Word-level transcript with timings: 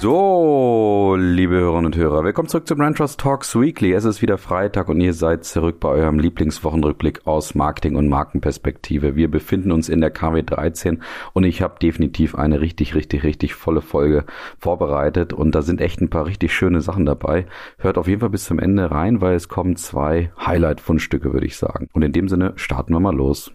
So, 0.00 1.16
liebe 1.18 1.56
Hörerinnen 1.56 1.86
und 1.86 1.96
Hörer, 1.96 2.22
willkommen 2.22 2.46
zurück 2.46 2.68
zu 2.68 2.76
Brand 2.76 2.98
Trust 2.98 3.18
Talks 3.18 3.56
Weekly. 3.56 3.92
Es 3.92 4.04
ist 4.04 4.22
wieder 4.22 4.38
Freitag 4.38 4.88
und 4.88 5.00
ihr 5.00 5.12
seid 5.12 5.44
zurück 5.44 5.80
bei 5.80 5.88
eurem 5.88 6.20
Lieblingswochenrückblick 6.20 7.26
aus 7.26 7.56
Marketing- 7.56 7.96
und 7.96 8.08
Markenperspektive. 8.08 9.16
Wir 9.16 9.28
befinden 9.28 9.72
uns 9.72 9.88
in 9.88 10.00
der 10.00 10.12
KW 10.12 10.42
13 10.42 11.02
und 11.32 11.42
ich 11.42 11.62
habe 11.62 11.80
definitiv 11.82 12.36
eine 12.36 12.60
richtig, 12.60 12.94
richtig, 12.94 13.24
richtig 13.24 13.54
volle 13.54 13.80
Folge 13.80 14.24
vorbereitet 14.60 15.32
und 15.32 15.56
da 15.56 15.62
sind 15.62 15.80
echt 15.80 16.00
ein 16.00 16.10
paar 16.10 16.26
richtig 16.26 16.54
schöne 16.54 16.80
Sachen 16.80 17.04
dabei. 17.04 17.46
Hört 17.78 17.98
auf 17.98 18.06
jeden 18.06 18.20
Fall 18.20 18.30
bis 18.30 18.44
zum 18.44 18.60
Ende 18.60 18.92
rein, 18.92 19.20
weil 19.20 19.34
es 19.34 19.48
kommen 19.48 19.74
zwei 19.74 20.30
Highlight-Fundstücke, 20.38 21.32
würde 21.32 21.46
ich 21.46 21.56
sagen. 21.56 21.88
Und 21.92 22.02
in 22.02 22.12
dem 22.12 22.28
Sinne 22.28 22.52
starten 22.54 22.92
wir 22.92 23.00
mal 23.00 23.16
los. 23.16 23.50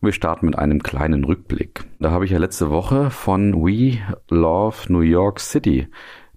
Wir 0.00 0.12
starten 0.12 0.46
mit 0.46 0.56
einem 0.56 0.80
kleinen 0.80 1.24
Rückblick. 1.24 1.82
Da 1.98 2.12
habe 2.12 2.24
ich 2.24 2.30
ja 2.30 2.38
letzte 2.38 2.70
Woche 2.70 3.10
von 3.10 3.52
We 3.54 3.98
Love 4.28 4.92
New 4.92 5.00
York 5.00 5.40
City 5.40 5.88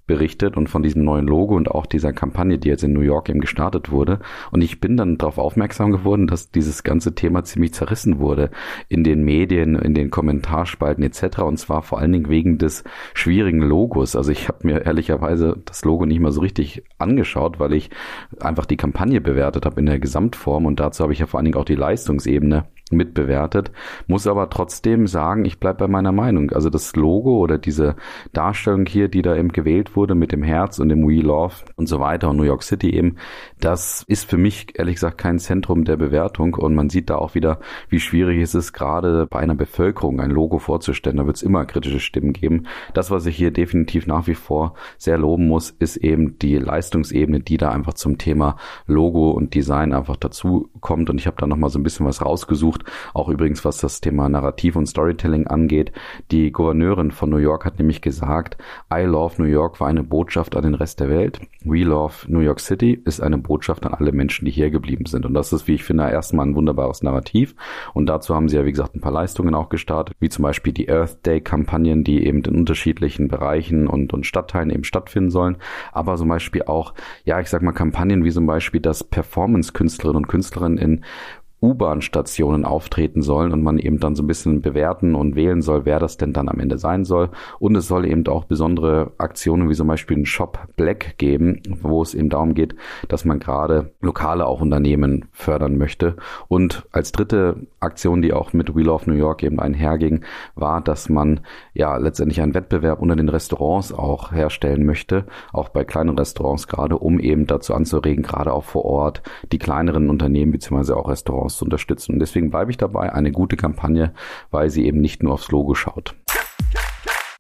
berichtet 0.07 0.57
und 0.57 0.67
von 0.67 0.81
diesem 0.81 1.03
neuen 1.03 1.27
Logo 1.27 1.55
und 1.55 1.69
auch 1.69 1.85
dieser 1.85 2.11
Kampagne, 2.11 2.57
die 2.57 2.69
jetzt 2.69 2.83
in 2.83 2.91
New 2.91 3.01
York 3.01 3.29
eben 3.29 3.39
gestartet 3.39 3.91
wurde. 3.91 4.19
Und 4.49 4.63
ich 4.63 4.81
bin 4.81 4.97
dann 4.97 5.19
darauf 5.19 5.37
aufmerksam 5.37 5.91
geworden, 5.91 6.25
dass 6.25 6.49
dieses 6.49 6.81
ganze 6.81 7.13
Thema 7.13 7.43
ziemlich 7.43 7.75
zerrissen 7.75 8.17
wurde 8.17 8.49
in 8.89 9.03
den 9.03 9.23
Medien, 9.23 9.75
in 9.75 9.93
den 9.93 10.09
Kommentarspalten 10.09 11.03
etc. 11.03 11.43
Und 11.43 11.57
zwar 11.57 11.83
vor 11.83 11.99
allen 11.99 12.13
Dingen 12.13 12.29
wegen 12.29 12.57
des 12.57 12.83
schwierigen 13.13 13.61
Logos. 13.61 14.15
Also 14.15 14.31
ich 14.31 14.47
habe 14.47 14.65
mir 14.65 14.87
ehrlicherweise 14.87 15.61
das 15.65 15.85
Logo 15.85 16.07
nicht 16.07 16.19
mal 16.19 16.31
so 16.31 16.41
richtig 16.41 16.83
angeschaut, 16.97 17.59
weil 17.59 17.73
ich 17.73 17.91
einfach 18.39 18.65
die 18.65 18.77
Kampagne 18.77 19.21
bewertet 19.21 19.67
habe 19.67 19.79
in 19.79 19.85
der 19.85 19.99
Gesamtform 19.99 20.65
und 20.65 20.79
dazu 20.79 21.03
habe 21.03 21.13
ich 21.13 21.19
ja 21.19 21.27
vor 21.27 21.37
allen 21.37 21.45
Dingen 21.45 21.57
auch 21.57 21.63
die 21.63 21.75
Leistungsebene 21.75 22.65
mitbewertet, 22.91 23.71
muss 24.07 24.27
aber 24.27 24.49
trotzdem 24.49 25.07
sagen, 25.07 25.45
ich 25.45 25.59
bleib 25.59 25.77
bei 25.77 25.87
meiner 25.87 26.11
Meinung. 26.11 26.51
Also 26.51 26.69
das 26.69 26.95
Logo 26.95 27.37
oder 27.37 27.57
diese 27.57 27.95
Darstellung 28.33 28.85
hier, 28.85 29.07
die 29.07 29.21
da 29.21 29.35
eben 29.35 29.49
gewählt 29.49 29.95
wurde 29.95 30.15
mit 30.15 30.31
dem 30.31 30.43
Herz 30.43 30.79
und 30.79 30.89
dem 30.89 31.07
We 31.07 31.21
Love 31.21 31.55
und 31.75 31.87
so 31.87 31.99
weiter 31.99 32.29
und 32.29 32.37
New 32.37 32.43
York 32.43 32.63
City 32.63 32.95
eben, 32.95 33.17
das 33.59 34.03
ist 34.07 34.29
für 34.29 34.37
mich 34.37 34.77
ehrlich 34.77 34.95
gesagt 34.95 35.17
kein 35.17 35.39
Zentrum 35.39 35.85
der 35.85 35.97
Bewertung 35.97 36.55
und 36.55 36.75
man 36.75 36.89
sieht 36.89 37.09
da 37.09 37.15
auch 37.15 37.35
wieder, 37.35 37.59
wie 37.89 37.99
schwierig 37.99 38.41
es 38.41 38.55
ist, 38.55 38.73
gerade 38.73 39.27
bei 39.27 39.39
einer 39.39 39.55
Bevölkerung 39.55 40.19
ein 40.19 40.31
Logo 40.31 40.59
vorzustellen. 40.59 41.17
Da 41.17 41.25
wird 41.25 41.37
es 41.37 41.43
immer 41.43 41.65
kritische 41.65 41.99
Stimmen 41.99 42.33
geben. 42.33 42.67
Das, 42.93 43.11
was 43.11 43.25
ich 43.25 43.35
hier 43.35 43.51
definitiv 43.51 44.07
nach 44.07 44.27
wie 44.27 44.35
vor 44.35 44.73
sehr 44.97 45.17
loben 45.17 45.47
muss, 45.47 45.69
ist 45.69 45.97
eben 45.97 46.39
die 46.39 46.57
Leistungsebene, 46.57 47.39
die 47.39 47.57
da 47.57 47.71
einfach 47.71 47.93
zum 47.93 48.17
Thema 48.17 48.57
Logo 48.87 49.31
und 49.31 49.53
Design 49.53 49.93
einfach 49.93 50.15
dazu 50.15 50.69
kommt 50.81 51.09
und 51.09 51.17
ich 51.19 51.27
habe 51.27 51.37
da 51.39 51.47
nochmal 51.47 51.69
so 51.69 51.79
ein 51.79 51.83
bisschen 51.83 52.05
was 52.05 52.23
rausgesucht. 52.23 52.83
Auch 53.13 53.29
übrigens, 53.29 53.63
was 53.63 53.77
das 53.77 54.01
Thema 54.01 54.27
Narrativ 54.29 54.75
und 54.75 54.87
Storytelling 54.87 55.47
angeht. 55.47 55.91
Die 56.31 56.51
Gouverneurin 56.51 57.11
von 57.11 57.29
New 57.29 57.37
York 57.37 57.65
hat 57.65 57.79
nämlich 57.79 58.01
gesagt, 58.01 58.57
I 58.93 59.03
love 59.03 59.41
New 59.41 59.47
York 59.47 59.79
war 59.79 59.87
eine 59.87 60.03
Botschaft 60.03 60.55
an 60.55 60.63
den 60.63 60.75
Rest 60.75 60.99
der 60.99 61.09
Welt. 61.09 61.39
We 61.63 61.83
love 61.83 62.25
New 62.27 62.39
York 62.39 62.59
City 62.59 62.99
ist 63.05 63.21
eine 63.21 63.37
Botschaft 63.37 63.85
an 63.85 63.93
alle 63.93 64.11
Menschen, 64.11 64.45
die 64.45 64.51
hier 64.51 64.71
geblieben 64.71 65.05
sind. 65.05 65.25
Und 65.25 65.33
das 65.33 65.53
ist, 65.53 65.67
wie 65.67 65.75
ich 65.75 65.83
finde, 65.83 66.09
erstmal 66.09 66.47
ein 66.47 66.55
wunderbares 66.55 67.03
Narrativ. 67.03 67.55
Und 67.93 68.07
dazu 68.07 68.33
haben 68.35 68.49
sie 68.49 68.57
ja, 68.57 68.65
wie 68.65 68.71
gesagt, 68.71 68.95
ein 68.95 69.01
paar 69.01 69.11
Leistungen 69.11 69.53
auch 69.53 69.69
gestartet, 69.69 70.15
wie 70.19 70.29
zum 70.29 70.43
Beispiel 70.43 70.73
die 70.73 70.89
Earth 70.89 71.25
Day 71.25 71.39
Kampagnen, 71.41 72.03
die 72.03 72.25
eben 72.25 72.41
in 72.43 72.55
unterschiedlichen 72.55 73.27
Bereichen 73.27 73.87
und, 73.87 74.13
und 74.13 74.25
Stadtteilen 74.25 74.71
eben 74.71 74.83
stattfinden 74.83 75.29
sollen. 75.29 75.57
Aber 75.91 76.15
zum 76.15 76.29
Beispiel 76.29 76.63
auch, 76.63 76.93
ja, 77.25 77.39
ich 77.39 77.47
sag 77.47 77.61
mal, 77.61 77.71
Kampagnen 77.73 78.23
wie 78.23 78.31
zum 78.31 78.47
Beispiel, 78.47 78.81
dass 78.81 79.03
Performance-Künstlerinnen 79.03 80.17
und 80.17 80.27
Künstlerinnen 80.27 80.70
in 80.77 81.03
U-Bahn-Stationen 81.61 82.65
auftreten 82.65 83.21
sollen 83.21 83.51
und 83.51 83.61
man 83.61 83.77
eben 83.77 83.99
dann 83.99 84.15
so 84.15 84.23
ein 84.23 84.27
bisschen 84.27 84.61
bewerten 84.61 85.13
und 85.13 85.35
wählen 85.35 85.61
soll, 85.61 85.85
wer 85.85 85.99
das 85.99 86.17
denn 86.17 86.33
dann 86.33 86.49
am 86.49 86.59
Ende 86.59 86.77
sein 86.77 87.05
soll. 87.05 87.29
Und 87.59 87.75
es 87.75 87.87
soll 87.87 88.05
eben 88.05 88.25
auch 88.27 88.45
besondere 88.45 89.11
Aktionen 89.17 89.69
wie 89.69 89.75
zum 89.75 89.87
Beispiel 89.87 90.17
einen 90.17 90.25
Shop 90.25 90.59
Black 90.75 91.17
geben, 91.17 91.61
wo 91.81 92.01
es 92.01 92.15
eben 92.15 92.29
darum 92.29 92.55
geht, 92.55 92.75
dass 93.07 93.25
man 93.25 93.39
gerade 93.39 93.91
lokale 94.01 94.47
auch 94.47 94.61
Unternehmen 94.61 95.25
fördern 95.31 95.77
möchte. 95.77 96.15
Und 96.47 96.87
als 96.91 97.11
dritte 97.11 97.67
Aktion, 97.79 98.21
die 98.21 98.33
auch 98.33 98.53
mit 98.53 98.75
Wheel 98.75 98.89
of 98.89 99.05
New 99.05 99.13
York 99.13 99.43
eben 99.43 99.59
einherging, 99.59 100.25
war, 100.55 100.81
dass 100.81 101.09
man 101.09 101.41
ja 101.73 101.97
letztendlich 101.97 102.41
einen 102.41 102.55
Wettbewerb 102.55 103.01
unter 103.01 103.15
den 103.15 103.29
Restaurants 103.29 103.93
auch 103.93 104.31
herstellen 104.31 104.85
möchte, 104.85 105.25
auch 105.53 105.69
bei 105.69 105.83
kleinen 105.83 106.17
Restaurants 106.17 106.67
gerade, 106.67 106.97
um 106.97 107.19
eben 107.19 107.45
dazu 107.45 107.75
anzuregen, 107.75 108.23
gerade 108.23 108.51
auch 108.51 108.63
vor 108.63 108.85
Ort 108.85 109.21
die 109.51 109.59
kleineren 109.59 110.09
Unternehmen 110.09 110.51
beziehungsweise 110.51 110.97
auch 110.97 111.07
Restaurants 111.07 111.50
Restaurants 111.51 111.57
zu 111.57 111.65
unterstützen. 111.65 112.13
Und 112.13 112.19
deswegen 112.19 112.49
bleibe 112.49 112.71
ich 112.71 112.77
dabei, 112.77 113.13
eine 113.13 113.31
gute 113.31 113.57
Kampagne, 113.57 114.13
weil 114.49 114.69
sie 114.69 114.85
eben 114.85 115.01
nicht 115.01 115.23
nur 115.23 115.33
aufs 115.33 115.51
Logo 115.51 115.75
schaut. 115.75 116.15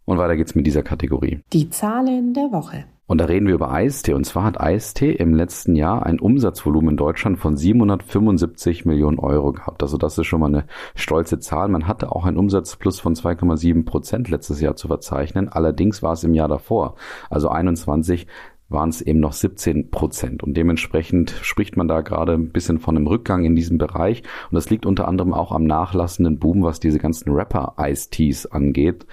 Und 0.05 0.17
weiter 0.17 0.35
geht's 0.35 0.55
mit 0.55 0.67
dieser 0.67 0.83
Kategorie. 0.83 1.39
Die 1.53 1.69
Zahlen 1.69 2.33
der 2.33 2.51
Woche. 2.51 2.85
Und 3.07 3.17
da 3.17 3.25
reden 3.25 3.45
wir 3.47 3.55
über 3.55 3.71
Eistee. 3.71 4.13
Und 4.13 4.25
zwar 4.25 4.45
hat 4.45 4.59
Eistee 4.59 5.11
im 5.11 5.33
letzten 5.33 5.75
Jahr 5.75 6.05
ein 6.05 6.17
Umsatzvolumen 6.17 6.91
in 6.91 6.97
Deutschland 6.97 7.39
von 7.39 7.57
775 7.57 8.85
Millionen 8.85 9.19
Euro 9.19 9.51
gehabt. 9.51 9.83
Also 9.83 9.97
das 9.97 10.17
ist 10.17 10.27
schon 10.27 10.39
mal 10.39 10.47
eine 10.47 10.65
stolze 10.95 11.37
Zahl. 11.39 11.67
Man 11.67 11.87
hatte 11.87 12.13
auch 12.13 12.25
einen 12.25 12.37
Umsatzplus 12.37 13.01
von 13.01 13.13
2,7 13.13 13.83
Prozent 13.83 14.29
letztes 14.29 14.61
Jahr 14.61 14.77
zu 14.77 14.87
verzeichnen. 14.87 15.49
Allerdings 15.49 16.01
war 16.01 16.13
es 16.13 16.23
im 16.23 16.33
Jahr 16.33 16.47
davor, 16.47 16.95
also 17.29 17.49
21, 17.49 18.27
waren 18.71 18.89
es 18.89 19.01
eben 19.01 19.19
noch 19.19 19.33
17 19.33 19.91
Prozent. 19.91 20.43
Und 20.43 20.55
dementsprechend 20.55 21.31
spricht 21.41 21.77
man 21.77 21.87
da 21.87 22.01
gerade 22.01 22.33
ein 22.33 22.49
bisschen 22.49 22.79
von 22.79 22.95
einem 22.95 23.07
Rückgang 23.07 23.43
in 23.43 23.55
diesem 23.55 23.77
Bereich. 23.77 24.23
Und 24.49 24.55
das 24.55 24.69
liegt 24.69 24.85
unter 24.85 25.07
anderem 25.07 25.33
auch 25.33 25.51
am 25.51 25.65
nachlassenden 25.65 26.39
Boom, 26.39 26.63
was 26.63 26.79
diese 26.79 26.99
ganzen 26.99 27.31
Rapper-Ice-Teas 27.31 28.45
angeht. 28.47 29.05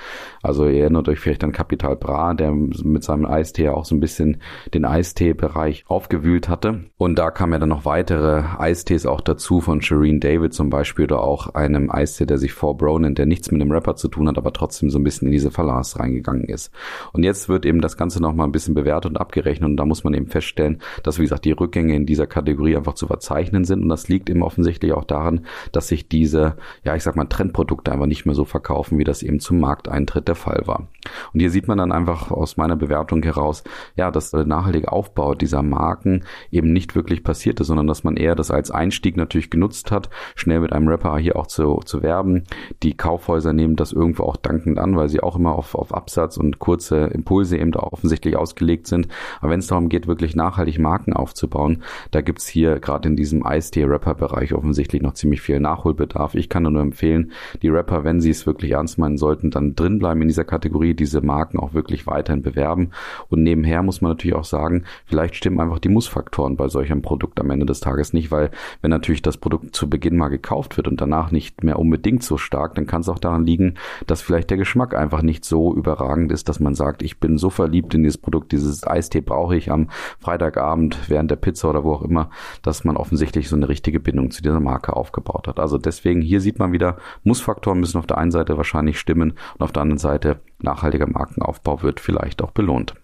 Also 0.43 0.67
ihr 0.67 0.83
erinnert 0.83 1.09
euch 1.09 1.19
vielleicht 1.19 1.45
an 1.45 1.53
Capital 1.53 1.97
Bra, 1.97 2.35
der 2.35 2.53
mit 2.53 3.03
seinem 3.03 3.27
Eistee 3.27 3.65
ja 3.65 3.73
auch 3.73 3.85
so 3.85 3.95
ein 3.95 4.01
bisschen 4.01 4.39
den 4.73 4.85
Eistee-Bereich 4.85 5.85
aufgewühlt 5.89 6.49
hatte. 6.49 6.85
Und 6.97 7.19
da 7.19 7.31
kamen 7.31 7.55
ja 7.55 7.59
dann 7.59 7.69
noch 7.69 7.85
weitere 7.85 8.45
Eistees 8.59 9.07
auch 9.07 9.21
dazu, 9.21 9.61
von 9.61 9.83
Shireen 9.83 10.21
David 10.21 10.55
zum 10.55 10.71
Beispiel 10.71 11.05
oder 11.05 11.23
auch 11.23 11.55
einem 11.55 11.91
Eistee, 11.91 12.27
der 12.27 12.39
sich 12.39 12.53
For 12.53 12.77
Bro 12.77 13.01
nennt, 13.01 13.19
der 13.19 13.27
nichts 13.27 13.51
mit 13.51 13.61
dem 13.61 13.73
Rapper 13.73 13.97
zu 13.97 14.09
tun 14.09 14.29
hat, 14.29 14.39
aber 14.39 14.53
trotzdem 14.53 14.91
so 14.91 14.99
ein 14.99 15.05
bisschen 15.05 15.27
in 15.27 15.33
diese 15.33 15.51
Verlass 15.51 15.99
reingegangen 15.99 16.45
ist. 16.45 16.71
Und 17.13 17.25
jetzt 17.25 17.49
wird 17.49 17.67
eben 17.67 17.81
das 17.81 17.97
Ganze 17.97 18.23
nochmal 18.23 18.47
ein 18.47 18.53
bisschen 18.53 18.75
bewertet 18.75 19.11
und 19.11 19.17
abgerechnet 19.17 19.48
berechnen. 19.49 19.71
Und 19.71 19.77
da 19.77 19.85
muss 19.85 20.05
man 20.05 20.15
eben 20.15 20.27
feststellen, 20.27 20.79
dass, 21.03 21.19
wie 21.19 21.23
gesagt, 21.23 21.45
die 21.45 21.53
Rückgänge 21.53 21.95
in 21.95 22.07
dieser 22.07 22.27
Kategorie 22.27 22.77
einfach 22.77 22.95
zu 22.95 23.07
verzeichnen 23.07 23.65
sind. 23.65 23.83
Und 23.83 23.89
das 23.89 24.09
liegt 24.09 24.31
eben 24.31 24.43
offensichtlich 24.43 24.93
auch 24.93 25.05
daran, 25.05 25.47
dass 25.73 25.89
sich 25.89 26.09
diese, 26.09 26.57
ja, 26.85 26.95
ich 26.95 27.03
sag 27.03 27.17
mal, 27.17 27.25
Trendprodukte 27.25 27.93
einfach 27.93 28.07
nicht 28.07 28.27
mehr 28.27 28.35
so 28.35 28.45
verkaufen, 28.45 28.99
wie 28.99 29.05
das 29.05 29.23
eben 29.23 29.41
zum 29.41 29.61
Markteintritt 29.61 30.29
der 30.29 30.35
Fall 30.35 30.63
war. 30.67 30.89
Und 31.33 31.41
hier 31.41 31.51
sieht 31.51 31.69
man 31.69 31.79
dann 31.79 31.93
einfach 31.93 32.31
aus 32.31 32.57
meiner 32.57 32.77
Bewertung 32.77 33.23
heraus, 33.23 33.65
ja, 33.97 34.11
dass 34.11 34.31
der 34.31 34.45
nachhaltige 34.45 34.93
Aufbau 34.93 35.35
dieser 35.35 35.63
Marken 35.63 36.25
eben 36.51 36.73
nicht 36.73 36.95
wirklich 36.95 37.25
passiert 37.25 37.61
ist, 37.61 37.69
sondern 37.69 37.87
dass 37.87 38.05
man 38.05 38.17
eher 38.17 38.35
das 38.35 38.51
als 38.51 38.71
Einstieg 38.71 39.17
natürlich 39.17 39.51
genutzt 39.51 39.91
hat, 39.91 40.11
schnell 40.35 40.61
mit 40.61 40.73
einem 40.73 40.89
Rapper 40.89 41.19
hier 41.19 41.37
auch 41.37 41.47
zu, 41.47 41.81
zu 41.85 42.03
werben. 42.03 42.45
Die 42.83 42.97
Kaufhäuser 42.97 43.53
nehmen 43.53 43.77
das 43.77 43.93
irgendwo 43.93 44.25
auch 44.25 44.37
dankend 44.37 44.79
an, 44.79 44.97
weil 44.97 45.09
sie 45.09 45.21
auch 45.21 45.37
immer 45.37 45.53
auf, 45.53 45.75
auf 45.75 45.95
Absatz 45.95 46.37
und 46.37 46.59
kurze 46.59 47.07
Impulse 47.07 47.59
eben 47.59 47.73
da 47.73 47.81
offensichtlich 47.81 48.37
ausgelegt 48.37 48.87
sind. 48.87 49.09
Aber 49.41 49.53
wenn 49.53 49.61
es 49.61 49.69
darum 49.69 49.89
geht, 49.89 50.07
wirklich 50.07 50.37
nachhaltig 50.37 50.79
Marken 50.79 51.13
aufzubauen, 51.13 51.83
da 52.11 52.21
gibt's 52.21 52.47
hier 52.47 52.81
gerade 52.81 53.09
in 53.09 53.17
diesem 53.17 53.47
Eistee-Rapper-Bereich 53.47 54.55
offensichtlich 54.55 55.03
noch 55.03 55.15
ziemlich 55.15 55.41
viel 55.41 55.61
Nachholbedarf. 55.61 56.35
Ich 56.35 56.49
kann 56.49 56.65
nur 56.65 56.83
empfehlen, 56.83 57.33
die 57.63 57.69
Rapper, 57.69 58.05
wenn 58.05 58.21
sie 58.21 58.31
es 58.31 58.47
wirklich 58.47 58.73
ernst 58.73 58.99
meinen 58.99 59.17
sollten, 59.17 59.51
dann 59.51 59.75
drinbleiben 59.75 60.23
in 60.23 60.29
dieser 60.29 60.45
Kategorie, 60.45 60.95
diese 60.95 61.21
Marken 61.21 61.59
auch 61.59 61.75
wirklich 61.75 62.07
weiterhin 62.07 62.43
bewerben. 62.43 62.91
Und 63.29 63.43
nebenher 63.43 63.83
muss 63.83 64.01
man 64.01 64.13
natürlich 64.13 64.37
auch 64.37 64.45
sagen, 64.45 64.85
vielleicht 65.07 65.37
stimmen 65.37 65.61
einfach 65.61 65.79
die 65.79 65.89
Mussfaktoren 65.89 66.57
bei 66.57 66.69
solch 66.69 66.89
Produkt 67.03 67.39
am 67.41 67.51
Ende 67.51 67.67
des 67.67 67.81
Tages 67.81 68.13
nicht, 68.13 68.31
weil 68.31 68.51
wenn 68.81 68.91
natürlich 68.91 69.23
das 69.23 69.37
Produkt 69.37 69.75
zu 69.75 69.91
Beginn 69.91 70.17
mal 70.17 70.29
gekauft 70.29 70.77
wird 70.77 70.89
und 70.89 71.01
danach 71.01 71.31
nicht 71.31 71.63
mehr 71.63 71.79
unbedingt 71.79 72.23
so 72.23 72.39
stark, 72.39 72.75
dann 72.75 72.87
kann 72.87 73.03
es 73.03 73.09
auch 73.09 73.19
daran 73.19 73.45
liegen, 73.45 73.75
dass 74.07 74.23
vielleicht 74.23 74.51
der 74.51 74.57
Geschmack 74.57 74.95
einfach 74.95 75.23
nicht 75.23 75.45
so 75.45 75.75
überragend 75.75 76.33
ist, 76.33 76.49
dass 76.49 76.61
man 76.61 76.75
sagt, 76.75 77.03
ich 77.03 77.19
bin 77.19 77.39
so 77.39 77.51
verliebt 77.51 77.95
in 77.95 78.03
dieses 78.03 78.19
Produkt, 78.19 78.53
dieses 78.53 78.87
Eistee 78.87 79.21
brauche 79.29 79.57
ich 79.57 79.71
am 79.71 79.89
Freitagabend 80.19 80.99
während 81.09 81.31
der 81.31 81.37
Pizza 81.37 81.69
oder 81.69 81.85
wo 81.85 81.93
auch 81.93 82.03
immer, 82.03 82.31
dass 82.63 82.85
man 82.85 82.97
offensichtlich 82.97 83.49
so 83.49 83.57
eine 83.57 83.69
richtige 83.69 84.01
Bindung 84.01 84.31
zu 84.31 84.43
dieser 84.43 84.59
Marke 84.59 84.97
aufgebaut 84.97 85.47
hat. 85.47 85.61
Also 85.61 85.77
deswegen 85.77 86.23
hier 86.23 86.41
sieht 86.41 86.59
man 86.59 86.73
wieder, 86.73 86.97
Mussfaktoren 87.25 87.79
müssen 87.79 87.99
auf 87.99 88.07
der 88.07 88.19
einen 88.19 88.31
Seite 88.31 88.57
wahrscheinlich 88.57 88.99
stimmen 88.99 89.35
und 89.55 89.63
auf 89.63 89.73
der 89.73 89.83
anderen 89.83 89.99
Seite 89.99 90.41
nachhaltiger 90.61 91.07
Markenaufbau 91.07 91.83
wird 91.83 92.01
vielleicht 92.01 92.43
auch 92.43 92.53
belohnt. 92.53 92.95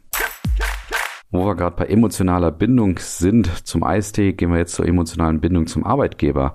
Wo 1.31 1.47
wir 1.47 1.57
gerade 1.57 1.77
bei 1.77 1.87
emotionaler 1.87 2.51
Bindung 2.51 2.99
sind 2.99 3.67
zum 3.67 3.83
Eistee, 3.83 4.33
gehen 4.33 4.51
wir 4.51 4.59
jetzt 4.59 4.75
zur 4.75 4.87
emotionalen 4.87 5.41
Bindung 5.41 5.67
zum 5.67 5.85
Arbeitgeber 5.85 6.55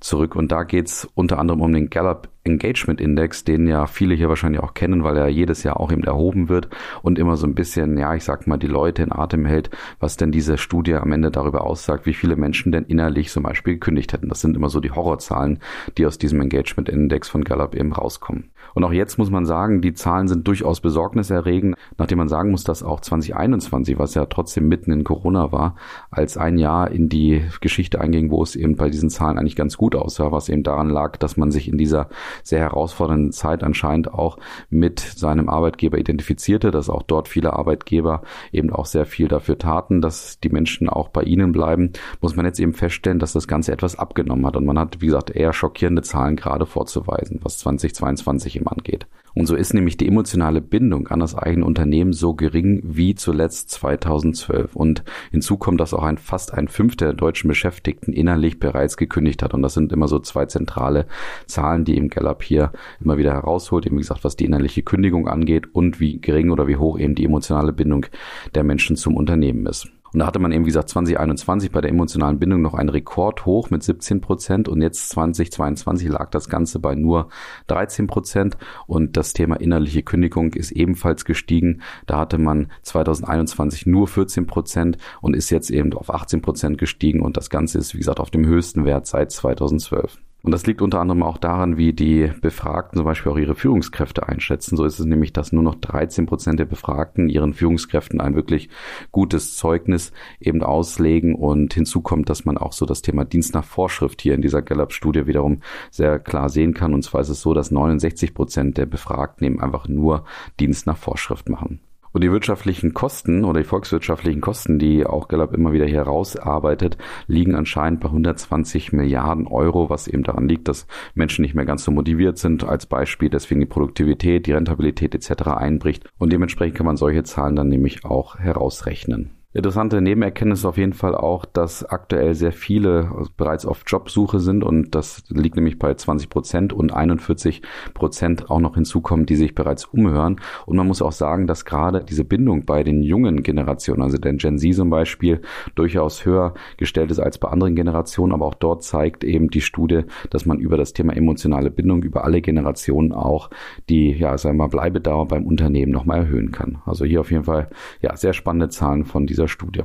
zurück. 0.00 0.34
Und 0.34 0.52
da 0.52 0.64
geht's 0.64 1.08
unter 1.14 1.38
anderem 1.38 1.60
um 1.62 1.72
den 1.72 1.88
Gallup 1.88 2.28
Engagement 2.48 3.00
Index, 3.00 3.44
den 3.44 3.66
ja 3.66 3.86
viele 3.86 4.14
hier 4.14 4.28
wahrscheinlich 4.28 4.62
auch 4.62 4.74
kennen, 4.74 5.04
weil 5.04 5.16
er 5.16 5.28
jedes 5.28 5.62
Jahr 5.62 5.80
auch 5.80 5.92
eben 5.92 6.04
erhoben 6.04 6.48
wird 6.48 6.68
und 7.02 7.18
immer 7.18 7.36
so 7.36 7.46
ein 7.46 7.54
bisschen, 7.54 7.96
ja, 7.98 8.14
ich 8.14 8.24
sag 8.24 8.46
mal, 8.46 8.56
die 8.56 8.66
Leute 8.66 9.02
in 9.02 9.12
Atem 9.12 9.44
hält, 9.46 9.70
was 10.00 10.16
denn 10.16 10.32
diese 10.32 10.58
Studie 10.58 10.94
am 10.94 11.12
Ende 11.12 11.30
darüber 11.30 11.64
aussagt, 11.64 12.06
wie 12.06 12.14
viele 12.14 12.36
Menschen 12.36 12.72
denn 12.72 12.84
innerlich 12.84 13.30
zum 13.30 13.42
Beispiel 13.42 13.74
gekündigt 13.74 14.12
hätten. 14.12 14.28
Das 14.28 14.40
sind 14.40 14.56
immer 14.56 14.68
so 14.68 14.80
die 14.80 14.90
Horrorzahlen, 14.90 15.60
die 15.96 16.06
aus 16.06 16.18
diesem 16.18 16.40
Engagement 16.40 16.88
Index 16.88 17.28
von 17.28 17.44
Gallup 17.44 17.74
eben 17.74 17.92
rauskommen. 17.92 18.50
Und 18.74 18.84
auch 18.84 18.92
jetzt 18.92 19.18
muss 19.18 19.30
man 19.30 19.46
sagen, 19.46 19.80
die 19.80 19.94
Zahlen 19.94 20.28
sind 20.28 20.46
durchaus 20.46 20.80
besorgniserregend, 20.80 21.76
nachdem 21.96 22.18
man 22.18 22.28
sagen 22.28 22.50
muss, 22.50 22.64
dass 22.64 22.82
auch 22.82 23.00
2021, 23.00 23.98
was 23.98 24.14
ja 24.14 24.26
trotzdem 24.26 24.68
mitten 24.68 24.92
in 24.92 25.04
Corona 25.04 25.52
war, 25.52 25.76
als 26.10 26.36
ein 26.36 26.58
Jahr 26.58 26.90
in 26.90 27.08
die 27.08 27.42
Geschichte 27.60 28.00
einging, 28.00 28.30
wo 28.30 28.42
es 28.42 28.56
eben 28.56 28.76
bei 28.76 28.90
diesen 28.90 29.10
Zahlen 29.10 29.38
eigentlich 29.38 29.56
ganz 29.56 29.76
gut 29.76 29.96
aussah, 29.96 30.32
was 30.32 30.48
eben 30.48 30.62
daran 30.62 30.90
lag, 30.90 31.16
dass 31.16 31.36
man 31.36 31.50
sich 31.50 31.68
in 31.68 31.78
dieser 31.78 32.08
sehr 32.42 32.60
herausfordernden 32.60 33.32
Zeit 33.32 33.62
anscheinend 33.62 34.12
auch 34.12 34.38
mit 34.70 35.00
seinem 35.00 35.48
Arbeitgeber 35.48 35.98
identifizierte, 35.98 36.70
dass 36.70 36.90
auch 36.90 37.02
dort 37.02 37.28
viele 37.28 37.54
Arbeitgeber 37.54 38.22
eben 38.52 38.72
auch 38.72 38.86
sehr 38.86 39.06
viel 39.06 39.28
dafür 39.28 39.58
taten, 39.58 40.00
dass 40.00 40.40
die 40.40 40.50
Menschen 40.50 40.88
auch 40.88 41.08
bei 41.08 41.22
ihnen 41.22 41.52
bleiben, 41.52 41.92
muss 42.20 42.36
man 42.36 42.46
jetzt 42.46 42.60
eben 42.60 42.72
feststellen, 42.72 43.18
dass 43.18 43.32
das 43.32 43.48
Ganze 43.48 43.72
etwas 43.72 43.98
abgenommen 43.98 44.46
hat. 44.46 44.56
Und 44.56 44.66
man 44.66 44.78
hat, 44.78 45.00
wie 45.00 45.06
gesagt, 45.06 45.30
eher 45.30 45.52
schockierende 45.52 46.02
Zahlen 46.02 46.36
gerade 46.36 46.66
vorzuweisen, 46.66 47.40
was 47.42 47.58
2022 47.58 48.56
im 48.56 48.68
angeht. 48.68 49.06
Und 49.34 49.46
so 49.46 49.54
ist 49.54 49.72
nämlich 49.72 49.96
die 49.96 50.08
emotionale 50.08 50.60
Bindung 50.60 51.08
an 51.08 51.20
das 51.20 51.36
eigene 51.36 51.64
Unternehmen 51.64 52.12
so 52.12 52.34
gering 52.34 52.80
wie 52.82 53.14
zuletzt 53.14 53.70
2012. 53.70 54.74
Und 54.74 55.04
hinzu 55.30 55.56
kommt, 55.56 55.80
dass 55.80 55.94
auch 55.94 56.02
ein 56.02 56.18
fast 56.18 56.54
ein 56.54 56.66
Fünfter 56.66 57.06
der 57.06 57.14
deutschen 57.14 57.46
Beschäftigten 57.46 58.12
innerlich 58.12 58.58
bereits 58.58 58.96
gekündigt 58.96 59.42
hat. 59.42 59.54
Und 59.54 59.62
das 59.62 59.74
sind 59.74 59.92
immer 59.92 60.08
so 60.08 60.18
zwei 60.18 60.46
zentrale 60.46 61.06
Zahlen, 61.46 61.84
die 61.84 61.96
im 61.96 62.08
Gallup 62.18 62.42
hier 62.42 62.72
immer 63.00 63.18
wieder 63.18 63.32
herausholt. 63.32 63.86
Eben 63.86 63.96
wie 63.96 64.02
gesagt, 64.02 64.24
was 64.24 64.36
die 64.36 64.44
innerliche 64.44 64.82
Kündigung 64.82 65.28
angeht 65.28 65.74
und 65.74 66.00
wie 66.00 66.20
gering 66.20 66.50
oder 66.50 66.66
wie 66.66 66.76
hoch 66.76 66.98
eben 66.98 67.14
die 67.14 67.24
emotionale 67.24 67.72
Bindung 67.72 68.06
der 68.54 68.64
Menschen 68.64 68.96
zum 68.96 69.16
Unternehmen 69.16 69.66
ist. 69.66 69.88
Und 70.12 70.20
da 70.20 70.26
hatte 70.26 70.38
man 70.38 70.52
eben, 70.52 70.64
wie 70.64 70.70
gesagt, 70.70 70.88
2021 70.88 71.70
bei 71.70 71.80
der 71.80 71.90
emotionalen 71.90 72.38
Bindung 72.38 72.62
noch 72.62 72.74
einen 72.74 72.88
Rekord 72.88 73.44
hoch 73.44 73.70
mit 73.70 73.82
17 73.82 74.20
Prozent 74.20 74.68
und 74.68 74.80
jetzt 74.80 75.10
2022 75.10 76.08
lag 76.08 76.30
das 76.30 76.48
Ganze 76.48 76.78
bei 76.78 76.94
nur 76.94 77.28
13 77.66 78.06
Prozent 78.06 78.56
und 78.86 79.16
das 79.16 79.34
Thema 79.34 79.56
innerliche 79.56 80.02
Kündigung 80.02 80.54
ist 80.54 80.72
ebenfalls 80.72 81.24
gestiegen. 81.24 81.82
Da 82.06 82.18
hatte 82.18 82.38
man 82.38 82.72
2021 82.82 83.84
nur 83.86 84.08
14 84.08 84.46
Prozent 84.46 84.96
und 85.20 85.36
ist 85.36 85.50
jetzt 85.50 85.70
eben 85.70 85.92
auf 85.92 86.12
18 86.12 86.40
Prozent 86.40 86.78
gestiegen 86.78 87.20
und 87.20 87.36
das 87.36 87.50
Ganze 87.50 87.78
ist, 87.78 87.92
wie 87.92 87.98
gesagt, 87.98 88.20
auf 88.20 88.30
dem 88.30 88.46
höchsten 88.46 88.86
Wert 88.86 89.06
seit 89.06 89.30
2012. 89.30 90.18
Und 90.48 90.52
das 90.52 90.64
liegt 90.64 90.80
unter 90.80 91.00
anderem 91.00 91.22
auch 91.22 91.36
daran, 91.36 91.76
wie 91.76 91.92
die 91.92 92.32
Befragten 92.40 92.96
zum 92.96 93.04
Beispiel 93.04 93.30
auch 93.30 93.36
ihre 93.36 93.54
Führungskräfte 93.54 94.26
einschätzen. 94.26 94.78
So 94.78 94.86
ist 94.86 94.98
es 94.98 95.04
nämlich, 95.04 95.34
dass 95.34 95.52
nur 95.52 95.62
noch 95.62 95.74
13 95.74 96.24
Prozent 96.24 96.58
der 96.58 96.64
Befragten 96.64 97.28
ihren 97.28 97.52
Führungskräften 97.52 98.18
ein 98.18 98.34
wirklich 98.34 98.70
gutes 99.12 99.56
Zeugnis 99.56 100.10
eben 100.40 100.62
auslegen. 100.62 101.34
Und 101.34 101.74
hinzu 101.74 102.00
kommt, 102.00 102.30
dass 102.30 102.46
man 102.46 102.56
auch 102.56 102.72
so 102.72 102.86
das 102.86 103.02
Thema 103.02 103.26
Dienst 103.26 103.52
nach 103.52 103.62
Vorschrift 103.62 104.22
hier 104.22 104.32
in 104.32 104.40
dieser 104.40 104.62
Gallup-Studie 104.62 105.26
wiederum 105.26 105.60
sehr 105.90 106.18
klar 106.18 106.48
sehen 106.48 106.72
kann. 106.72 106.94
Und 106.94 107.02
zwar 107.02 107.20
ist 107.20 107.28
es 107.28 107.42
so, 107.42 107.52
dass 107.52 107.70
69 107.70 108.32
Prozent 108.32 108.78
der 108.78 108.86
Befragten 108.86 109.46
eben 109.46 109.60
einfach 109.60 109.86
nur 109.86 110.24
Dienst 110.58 110.86
nach 110.86 110.96
Vorschrift 110.96 111.50
machen. 111.50 111.80
Und 112.12 112.24
die 112.24 112.32
wirtschaftlichen 112.32 112.94
Kosten 112.94 113.44
oder 113.44 113.60
die 113.60 113.66
volkswirtschaftlichen 113.66 114.40
Kosten, 114.40 114.78
die 114.78 115.06
auch 115.06 115.28
Gallup 115.28 115.54
immer 115.54 115.72
wieder 115.72 115.86
herausarbeitet, 115.86 116.98
liegen 117.26 117.54
anscheinend 117.54 118.00
bei 118.00 118.08
120 118.08 118.92
Milliarden 118.92 119.46
Euro, 119.46 119.90
was 119.90 120.08
eben 120.08 120.22
daran 120.22 120.48
liegt, 120.48 120.68
dass 120.68 120.86
Menschen 121.14 121.42
nicht 121.42 121.54
mehr 121.54 121.66
ganz 121.66 121.84
so 121.84 121.90
motiviert 121.90 122.38
sind. 122.38 122.64
Als 122.64 122.86
Beispiel 122.86 123.30
deswegen 123.30 123.60
die 123.60 123.66
Produktivität, 123.66 124.46
die 124.46 124.52
Rentabilität 124.52 125.14
etc. 125.14 125.48
einbricht. 125.48 126.08
Und 126.18 126.32
dementsprechend 126.32 126.76
kann 126.76 126.86
man 126.86 126.96
solche 126.96 127.24
Zahlen 127.24 127.56
dann 127.56 127.68
nämlich 127.68 128.04
auch 128.04 128.38
herausrechnen. 128.38 129.37
Interessante 129.58 130.00
Nebenerkenntnis 130.00 130.60
ist 130.60 130.66
auf 130.66 130.76
jeden 130.76 130.92
Fall 130.92 131.16
auch, 131.16 131.44
dass 131.44 131.84
aktuell 131.84 132.36
sehr 132.36 132.52
viele 132.52 133.10
bereits 133.36 133.66
auf 133.66 133.82
Jobsuche 133.84 134.38
sind 134.38 134.62
und 134.62 134.94
das 134.94 135.24
liegt 135.30 135.56
nämlich 135.56 135.80
bei 135.80 135.92
20 135.92 136.30
Prozent 136.30 136.72
und 136.72 136.94
41 136.94 137.62
Prozent 137.92 138.52
auch 138.52 138.60
noch 138.60 138.76
hinzukommen, 138.76 139.26
die 139.26 139.34
sich 139.34 139.56
bereits 139.56 139.84
umhören. 139.84 140.36
Und 140.66 140.76
man 140.76 140.86
muss 140.86 141.02
auch 141.02 141.10
sagen, 141.10 141.48
dass 141.48 141.64
gerade 141.64 142.04
diese 142.04 142.22
Bindung 142.22 142.66
bei 142.66 142.84
den 142.84 143.02
jungen 143.02 143.42
Generationen, 143.42 144.02
also 144.02 144.16
der 144.16 144.34
Gen 144.34 144.58
Z 144.58 144.76
zum 144.76 144.90
Beispiel, 144.90 145.40
durchaus 145.74 146.24
höher 146.24 146.54
gestellt 146.76 147.10
ist 147.10 147.18
als 147.18 147.38
bei 147.38 147.48
anderen 147.48 147.74
Generationen. 147.74 148.34
Aber 148.34 148.46
auch 148.46 148.54
dort 148.54 148.84
zeigt 148.84 149.24
eben 149.24 149.50
die 149.50 149.60
Studie, 149.60 150.02
dass 150.30 150.46
man 150.46 150.60
über 150.60 150.76
das 150.76 150.92
Thema 150.92 151.16
emotionale 151.16 151.72
Bindung 151.72 152.04
über 152.04 152.22
alle 152.22 152.42
Generationen 152.42 153.10
auch 153.10 153.50
die, 153.88 154.12
ja, 154.12 154.38
sagen 154.38 154.56
wir 154.56 154.66
mal, 154.66 154.70
Bleibedauer 154.70 155.26
beim 155.26 155.46
Unternehmen 155.48 155.90
nochmal 155.90 156.18
erhöhen 156.18 156.52
kann. 156.52 156.78
Also 156.86 157.04
hier 157.04 157.22
auf 157.22 157.32
jeden 157.32 157.42
Fall, 157.42 157.70
ja, 158.02 158.14
sehr 158.14 158.34
spannende 158.34 158.68
Zahlen 158.68 159.04
von 159.04 159.26
dieser 159.26 159.47
Studie. 159.48 159.82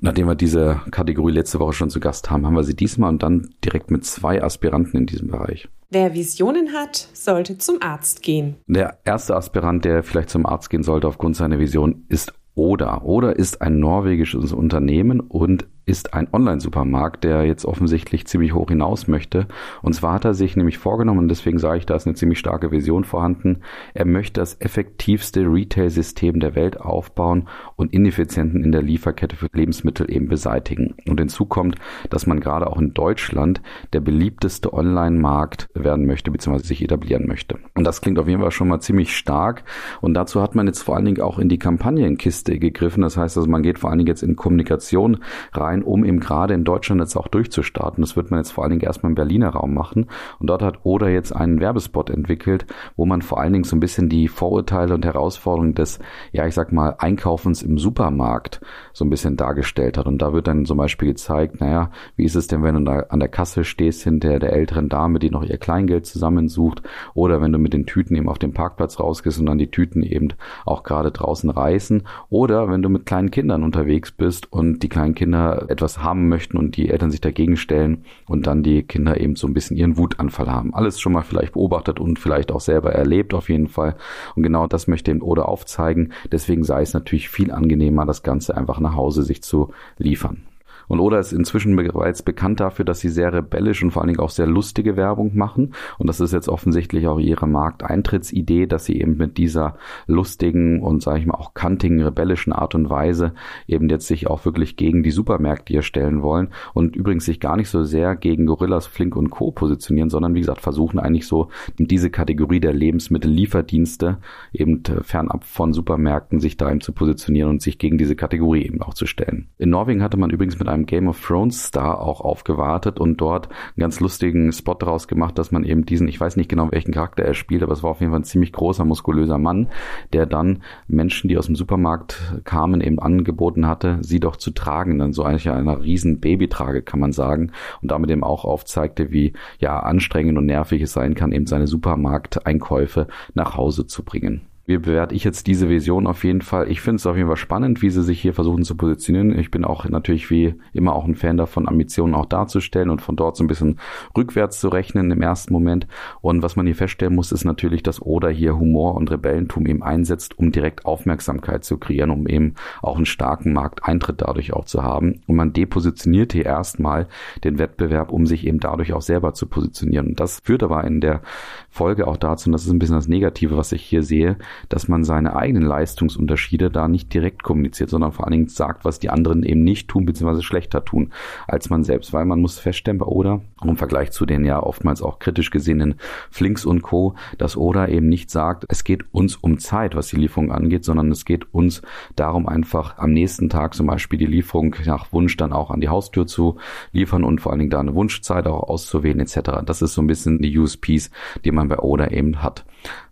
Nachdem 0.00 0.26
wir 0.26 0.34
diese 0.34 0.80
Kategorie 0.90 1.32
letzte 1.32 1.60
Woche 1.60 1.72
schon 1.72 1.88
zu 1.88 1.98
Gast 1.98 2.30
haben, 2.30 2.44
haben 2.44 2.54
wir 2.54 2.64
sie 2.64 2.76
diesmal 2.76 3.08
und 3.08 3.22
dann 3.22 3.54
direkt 3.64 3.90
mit 3.90 4.04
zwei 4.04 4.42
Aspiranten 4.42 5.00
in 5.00 5.06
diesem 5.06 5.28
Bereich. 5.28 5.68
Wer 5.90 6.12
Visionen 6.12 6.72
hat, 6.72 7.08
sollte 7.14 7.56
zum 7.56 7.80
Arzt 7.80 8.22
gehen. 8.22 8.56
Der 8.66 8.98
erste 9.04 9.34
Aspirant, 9.34 9.84
der 9.84 10.02
vielleicht 10.02 10.28
zum 10.28 10.44
Arzt 10.44 10.68
gehen 10.68 10.82
sollte 10.82 11.08
aufgrund 11.08 11.36
seiner 11.36 11.58
Vision, 11.58 12.04
ist 12.08 12.34
Oda. 12.54 13.02
Oda 13.02 13.30
ist 13.30 13.62
ein 13.62 13.78
norwegisches 13.78 14.52
Unternehmen 14.52 15.20
und 15.20 15.66
ist 15.86 16.14
ein 16.14 16.28
Online-Supermarkt, 16.32 17.24
der 17.24 17.44
jetzt 17.44 17.64
offensichtlich 17.64 18.26
ziemlich 18.26 18.54
hoch 18.54 18.68
hinaus 18.68 19.08
möchte. 19.08 19.46
Und 19.82 19.94
zwar 19.94 20.14
hat 20.14 20.24
er 20.24 20.34
sich 20.34 20.56
nämlich 20.56 20.78
vorgenommen, 20.78 21.20
und 21.20 21.28
deswegen 21.28 21.58
sage 21.58 21.78
ich, 21.78 21.86
da 21.86 21.94
ist 21.94 22.06
eine 22.06 22.14
ziemlich 22.14 22.38
starke 22.38 22.70
Vision 22.70 23.04
vorhanden, 23.04 23.60
er 23.92 24.06
möchte 24.06 24.40
das 24.40 24.60
effektivste 24.60 25.40
Retail-System 25.40 26.40
der 26.40 26.54
Welt 26.54 26.80
aufbauen 26.80 27.48
und 27.76 27.92
Ineffizienten 27.92 28.64
in 28.64 28.72
der 28.72 28.82
Lieferkette 28.82 29.36
für 29.36 29.48
Lebensmittel 29.52 30.10
eben 30.10 30.28
beseitigen. 30.28 30.94
Und 31.06 31.20
hinzu 31.20 31.46
kommt, 31.46 31.76
dass 32.10 32.26
man 32.26 32.40
gerade 32.40 32.66
auch 32.66 32.78
in 32.78 32.94
Deutschland 32.94 33.60
der 33.92 34.00
beliebteste 34.00 34.72
Online-Markt 34.72 35.68
werden 35.74 36.06
möchte, 36.06 36.30
beziehungsweise 36.30 36.66
sich 36.66 36.82
etablieren 36.82 37.26
möchte. 37.26 37.58
Und 37.74 37.84
das 37.84 38.00
klingt 38.00 38.18
auf 38.18 38.28
jeden 38.28 38.40
Fall 38.40 38.50
schon 38.50 38.68
mal 38.68 38.80
ziemlich 38.80 39.16
stark. 39.16 39.64
Und 40.00 40.14
dazu 40.14 40.40
hat 40.40 40.54
man 40.54 40.66
jetzt 40.66 40.82
vor 40.82 40.96
allen 40.96 41.04
Dingen 41.04 41.20
auch 41.20 41.38
in 41.38 41.48
die 41.48 41.58
Kampagnenkiste 41.58 42.58
gegriffen. 42.58 43.02
Das 43.02 43.16
heißt 43.16 43.36
also, 43.36 43.48
man 43.48 43.62
geht 43.62 43.78
vor 43.78 43.90
allen 43.90 43.98
Dingen 43.98 44.08
jetzt 44.08 44.22
in 44.22 44.36
Kommunikation 44.36 45.18
rein 45.52 45.73
rein, 45.74 45.82
um 45.82 46.04
eben 46.04 46.20
gerade 46.20 46.54
in 46.54 46.64
Deutschland 46.64 47.00
jetzt 47.00 47.16
auch 47.16 47.28
durchzustarten. 47.28 48.02
Das 48.02 48.16
wird 48.16 48.30
man 48.30 48.40
jetzt 48.40 48.52
vor 48.52 48.64
allen 48.64 48.70
Dingen 48.70 48.82
erstmal 48.82 49.10
im 49.10 49.14
Berliner 49.14 49.50
Raum 49.50 49.74
machen. 49.74 50.06
Und 50.38 50.48
dort 50.48 50.62
hat 50.62 50.80
Oder 50.84 51.08
jetzt 51.08 51.34
einen 51.34 51.60
Werbespot 51.60 52.10
entwickelt, 52.10 52.66
wo 52.96 53.06
man 53.06 53.22
vor 53.22 53.40
allen 53.40 53.52
Dingen 53.52 53.64
so 53.64 53.76
ein 53.76 53.80
bisschen 53.80 54.08
die 54.08 54.28
Vorurteile 54.28 54.94
und 54.94 55.04
Herausforderungen 55.04 55.74
des, 55.74 55.98
ja, 56.32 56.46
ich 56.46 56.54
sag 56.54 56.72
mal, 56.72 56.96
Einkaufens 56.98 57.62
im 57.62 57.78
Supermarkt 57.78 58.60
so 58.94 59.04
ein 59.04 59.10
bisschen 59.10 59.36
dargestellt 59.36 59.98
hat. 59.98 60.06
Und 60.06 60.22
da 60.22 60.32
wird 60.32 60.46
dann 60.46 60.64
zum 60.64 60.78
Beispiel 60.78 61.08
gezeigt, 61.08 61.60
naja, 61.60 61.90
wie 62.16 62.24
ist 62.24 62.36
es 62.36 62.46
denn, 62.46 62.62
wenn 62.62 62.76
du 62.76 62.84
da 62.84 63.00
an 63.10 63.20
der 63.20 63.28
Kasse 63.28 63.64
stehst 63.64 64.04
hinter 64.04 64.38
der 64.38 64.54
älteren 64.54 64.88
Dame, 64.88 65.18
die 65.18 65.30
noch 65.30 65.42
ihr 65.42 65.58
Kleingeld 65.58 66.06
zusammensucht, 66.06 66.82
oder 67.12 67.42
wenn 67.42 67.52
du 67.52 67.58
mit 67.58 67.74
den 67.74 67.84
Tüten 67.84 68.16
eben 68.16 68.28
auf 68.28 68.38
den 68.38 68.54
Parkplatz 68.54 68.98
rausgehst 68.98 69.38
und 69.40 69.46
dann 69.46 69.58
die 69.58 69.70
Tüten 69.70 70.02
eben 70.02 70.28
auch 70.64 70.84
gerade 70.84 71.10
draußen 71.10 71.50
reißen, 71.50 72.04
oder 72.30 72.70
wenn 72.70 72.82
du 72.82 72.88
mit 72.88 73.04
kleinen 73.04 73.30
Kindern 73.30 73.64
unterwegs 73.64 74.12
bist 74.12 74.50
und 74.52 74.82
die 74.82 74.88
kleinen 74.88 75.14
Kinder 75.14 75.66
etwas 75.68 75.98
haben 76.02 76.28
möchten 76.28 76.56
und 76.56 76.76
die 76.76 76.88
Eltern 76.88 77.10
sich 77.10 77.20
dagegen 77.20 77.56
stellen 77.56 78.04
und 78.28 78.46
dann 78.46 78.62
die 78.62 78.84
Kinder 78.84 79.20
eben 79.20 79.34
so 79.34 79.48
ein 79.48 79.54
bisschen 79.54 79.76
ihren 79.76 79.98
Wutanfall 79.98 80.50
haben. 80.50 80.72
Alles 80.72 81.00
schon 81.00 81.12
mal 81.12 81.22
vielleicht 81.22 81.54
beobachtet 81.54 81.98
und 81.98 82.20
vielleicht 82.20 82.52
auch 82.52 82.60
selber 82.60 82.92
erlebt 82.92 83.34
auf 83.34 83.48
jeden 83.48 83.66
Fall. 83.66 83.96
Und 84.36 84.44
genau 84.44 84.68
das 84.68 84.86
möchte 84.86 85.10
eben 85.10 85.20
Oder 85.20 85.48
aufzeigen. 85.48 86.12
Deswegen 86.30 86.62
sei 86.62 86.82
es 86.82 86.94
natürlich 86.94 87.28
viel 87.28 87.50
angenehmer, 87.50 88.06
das 88.06 88.22
Ganze 88.22 88.56
einfach 88.56 88.78
nach 88.84 88.94
Hause 88.94 89.24
sich 89.24 89.42
zu 89.42 89.72
liefern. 89.98 90.46
Und 90.88 91.00
Oda 91.00 91.18
ist 91.18 91.32
inzwischen 91.32 91.74
bereits 91.76 92.22
bekannt 92.22 92.60
dafür, 92.60 92.84
dass 92.84 93.00
sie 93.00 93.08
sehr 93.08 93.32
rebellisch 93.32 93.82
und 93.82 93.90
vor 93.90 94.02
allen 94.02 94.08
Dingen 94.08 94.20
auch 94.20 94.30
sehr 94.30 94.46
lustige 94.46 94.96
Werbung 94.96 95.36
machen. 95.36 95.74
Und 95.98 96.08
das 96.08 96.20
ist 96.20 96.32
jetzt 96.32 96.48
offensichtlich 96.48 97.06
auch 97.06 97.18
ihre 97.18 97.46
Markteintrittsidee, 97.46 98.66
dass 98.66 98.84
sie 98.84 99.00
eben 99.00 99.16
mit 99.16 99.38
dieser 99.38 99.76
lustigen 100.06 100.82
und 100.82 101.02
sage 101.02 101.20
ich 101.20 101.26
mal 101.26 101.34
auch 101.34 101.54
kantigen, 101.54 102.02
rebellischen 102.02 102.52
Art 102.52 102.74
und 102.74 102.90
Weise 102.90 103.34
eben 103.66 103.88
jetzt 103.88 104.06
sich 104.06 104.26
auch 104.26 104.44
wirklich 104.44 104.76
gegen 104.76 105.02
die 105.02 105.10
Supermärkte 105.10 105.72
hier 105.72 105.82
stellen 105.82 106.22
wollen 106.22 106.48
und 106.72 106.96
übrigens 106.96 107.24
sich 107.24 107.40
gar 107.40 107.56
nicht 107.56 107.68
so 107.68 107.84
sehr 107.84 108.16
gegen 108.16 108.46
Gorillas, 108.46 108.86
Flink 108.86 109.16
und 109.16 109.30
Co. 109.30 109.50
positionieren, 109.52 110.10
sondern 110.10 110.34
wie 110.34 110.40
gesagt 110.40 110.60
versuchen 110.60 110.98
eigentlich 110.98 111.26
so 111.26 111.48
diese 111.78 112.10
Kategorie 112.10 112.60
der 112.60 112.72
Lebensmittellieferdienste 112.72 114.18
eben 114.52 114.82
fernab 115.02 115.44
von 115.44 115.72
Supermärkten 115.72 116.40
sich 116.40 116.56
da 116.56 116.70
eben 116.70 116.80
zu 116.80 116.92
positionieren 116.92 117.50
und 117.50 117.62
sich 117.62 117.78
gegen 117.78 117.98
diese 117.98 118.16
Kategorie 118.16 118.64
eben 118.64 118.82
auch 118.82 118.94
zu 118.94 119.06
stellen. 119.06 119.48
In 119.58 119.70
Norwegen 119.70 120.02
hatte 120.02 120.16
man 120.16 120.30
übrigens 120.30 120.58
mit 120.58 120.68
einem 120.74 120.86
Game 120.86 121.08
of 121.08 121.20
Thrones 121.24 121.64
Star 121.64 122.00
auch 122.00 122.20
aufgewartet 122.20 123.00
und 123.00 123.20
dort 123.20 123.48
einen 123.48 123.80
ganz 123.80 124.00
lustigen 124.00 124.52
Spot 124.52 124.74
daraus 124.74 125.08
gemacht, 125.08 125.38
dass 125.38 125.52
man 125.52 125.64
eben 125.64 125.86
diesen, 125.86 126.08
ich 126.08 126.20
weiß 126.20 126.36
nicht 126.36 126.48
genau 126.48 126.68
welchen 126.70 126.92
Charakter 126.92 127.24
er 127.24 127.34
spielt, 127.34 127.62
aber 127.62 127.72
es 127.72 127.82
war 127.82 127.90
auf 127.90 128.00
jeden 128.00 128.12
Fall 128.12 128.20
ein 128.20 128.24
ziemlich 128.24 128.52
großer, 128.52 128.84
muskulöser 128.84 129.38
Mann, 129.38 129.68
der 130.12 130.26
dann 130.26 130.62
Menschen, 130.88 131.28
die 131.28 131.38
aus 131.38 131.46
dem 131.46 131.56
Supermarkt 131.56 132.40
kamen, 132.44 132.80
eben 132.80 132.98
angeboten 132.98 133.66
hatte, 133.66 133.98
sie 134.02 134.20
doch 134.20 134.36
zu 134.36 134.50
tragen, 134.50 134.98
dann 134.98 135.12
so 135.12 135.22
eigentlich 135.22 135.48
einer 135.50 135.82
riesen 135.82 136.20
Babytrage, 136.20 136.82
kann 136.82 137.00
man 137.00 137.12
sagen, 137.12 137.52
und 137.82 137.90
damit 137.90 138.10
eben 138.10 138.24
auch 138.24 138.44
aufzeigte, 138.44 139.10
wie 139.12 139.32
ja 139.58 139.80
anstrengend 139.80 140.38
und 140.38 140.46
nervig 140.46 140.82
es 140.82 140.92
sein 140.92 141.14
kann, 141.14 141.32
eben 141.32 141.46
seine 141.46 141.66
Supermarkteinkäufe 141.66 143.06
nach 143.34 143.56
Hause 143.56 143.86
zu 143.86 144.04
bringen. 144.04 144.42
Wie 144.66 144.78
bewerte 144.78 145.14
ich 145.14 145.24
jetzt 145.24 145.46
diese 145.46 145.68
Vision 145.68 146.06
auf 146.06 146.24
jeden 146.24 146.40
Fall? 146.40 146.70
Ich 146.70 146.80
finde 146.80 146.96
es 146.96 147.06
auf 147.06 147.16
jeden 147.16 147.28
Fall 147.28 147.36
spannend, 147.36 147.82
wie 147.82 147.90
sie 147.90 148.02
sich 148.02 148.22
hier 148.22 148.32
versuchen 148.32 148.64
zu 148.64 148.76
positionieren. 148.76 149.38
Ich 149.38 149.50
bin 149.50 149.62
auch 149.62 149.84
natürlich 149.86 150.30
wie 150.30 150.54
immer 150.72 150.94
auch 150.94 151.04
ein 151.04 151.16
Fan 151.16 151.36
davon, 151.36 151.68
Ambitionen 151.68 152.14
auch 152.14 152.24
darzustellen 152.24 152.88
und 152.88 153.02
von 153.02 153.14
dort 153.14 153.36
so 153.36 153.44
ein 153.44 153.46
bisschen 153.46 153.78
rückwärts 154.16 154.60
zu 154.60 154.68
rechnen 154.68 155.10
im 155.10 155.20
ersten 155.20 155.52
Moment. 155.52 155.86
Und 156.22 156.42
was 156.42 156.56
man 156.56 156.64
hier 156.64 156.74
feststellen 156.74 157.14
muss, 157.14 157.30
ist 157.30 157.44
natürlich, 157.44 157.82
dass 157.82 158.00
Oda 158.00 158.28
hier 158.28 158.58
Humor 158.58 158.94
und 158.94 159.10
Rebellentum 159.10 159.66
eben 159.66 159.82
einsetzt, 159.82 160.38
um 160.38 160.50
direkt 160.50 160.86
Aufmerksamkeit 160.86 161.62
zu 161.62 161.76
kreieren, 161.76 162.10
um 162.10 162.26
eben 162.26 162.54
auch 162.80 162.96
einen 162.96 163.04
starken 163.04 163.52
Markteintritt 163.52 164.22
dadurch 164.22 164.54
auch 164.54 164.64
zu 164.64 164.82
haben. 164.82 165.20
Und 165.26 165.36
man 165.36 165.52
depositioniert 165.52 166.32
hier 166.32 166.46
erstmal 166.46 167.08
den 167.44 167.58
Wettbewerb, 167.58 168.12
um 168.12 168.26
sich 168.26 168.46
eben 168.46 168.60
dadurch 168.60 168.94
auch 168.94 169.02
selber 169.02 169.34
zu 169.34 169.46
positionieren. 169.46 170.06
Und 170.06 170.20
das 170.20 170.40
führt 170.42 170.62
aber 170.62 170.84
in 170.84 171.02
der 171.02 171.20
Folge 171.68 172.06
auch 172.06 172.16
dazu, 172.16 172.48
und 172.48 172.52
das 172.52 172.64
ist 172.64 172.70
ein 172.70 172.78
bisschen 172.78 172.96
das 172.96 173.08
Negative, 173.08 173.58
was 173.58 173.72
ich 173.72 173.82
hier 173.82 174.02
sehe, 174.02 174.38
dass 174.68 174.88
man 174.88 175.04
seine 175.04 175.36
eigenen 175.36 175.62
Leistungsunterschiede 175.62 176.70
da 176.70 176.88
nicht 176.88 177.12
direkt 177.12 177.42
kommuniziert, 177.42 177.90
sondern 177.90 178.12
vor 178.12 178.26
allen 178.26 178.32
Dingen 178.32 178.48
sagt, 178.48 178.84
was 178.84 178.98
die 178.98 179.10
anderen 179.10 179.42
eben 179.42 179.64
nicht 179.64 179.88
tun, 179.88 180.06
beziehungsweise 180.06 180.42
schlechter 180.42 180.84
tun 180.84 181.12
als 181.46 181.70
man 181.70 181.84
selbst. 181.84 182.12
Weil 182.12 182.24
man 182.24 182.40
muss 182.40 182.58
feststellen 182.58 182.98
bei 182.98 183.06
Oda, 183.06 183.40
im 183.62 183.76
Vergleich 183.76 184.10
zu 184.10 184.26
den 184.26 184.44
ja 184.44 184.62
oftmals 184.62 185.02
auch 185.02 185.18
kritisch 185.18 185.50
gesehenen 185.50 185.96
Flinks 186.30 186.64
und 186.64 186.82
Co., 186.82 187.14
dass 187.38 187.56
Oda 187.56 187.88
eben 187.88 188.08
nicht 188.08 188.30
sagt, 188.30 188.64
es 188.68 188.84
geht 188.84 189.04
uns 189.12 189.36
um 189.36 189.58
Zeit, 189.58 189.94
was 189.94 190.08
die 190.08 190.16
Lieferung 190.16 190.52
angeht, 190.52 190.84
sondern 190.84 191.10
es 191.10 191.24
geht 191.24 191.52
uns 191.52 191.82
darum, 192.16 192.48
einfach 192.48 192.98
am 192.98 193.12
nächsten 193.12 193.48
Tag 193.48 193.74
zum 193.74 193.86
Beispiel 193.86 194.18
die 194.18 194.26
Lieferung 194.26 194.74
nach 194.84 195.12
Wunsch 195.12 195.36
dann 195.36 195.52
auch 195.52 195.70
an 195.70 195.80
die 195.80 195.88
Haustür 195.88 196.26
zu 196.26 196.56
liefern 196.92 197.24
und 197.24 197.40
vor 197.40 197.52
allen 197.52 197.60
Dingen 197.60 197.70
da 197.70 197.80
eine 197.80 197.94
Wunschzeit 197.94 198.46
auch 198.46 198.68
auszuwählen 198.68 199.20
etc. 199.20 199.62
Das 199.64 199.82
ist 199.82 199.94
so 199.94 200.02
ein 200.02 200.06
bisschen 200.06 200.40
die 200.40 200.58
USPs, 200.58 201.10
die 201.44 201.52
man 201.52 201.68
bei 201.68 201.78
Oda 201.78 202.08
eben 202.08 202.42
hat. 202.42 202.64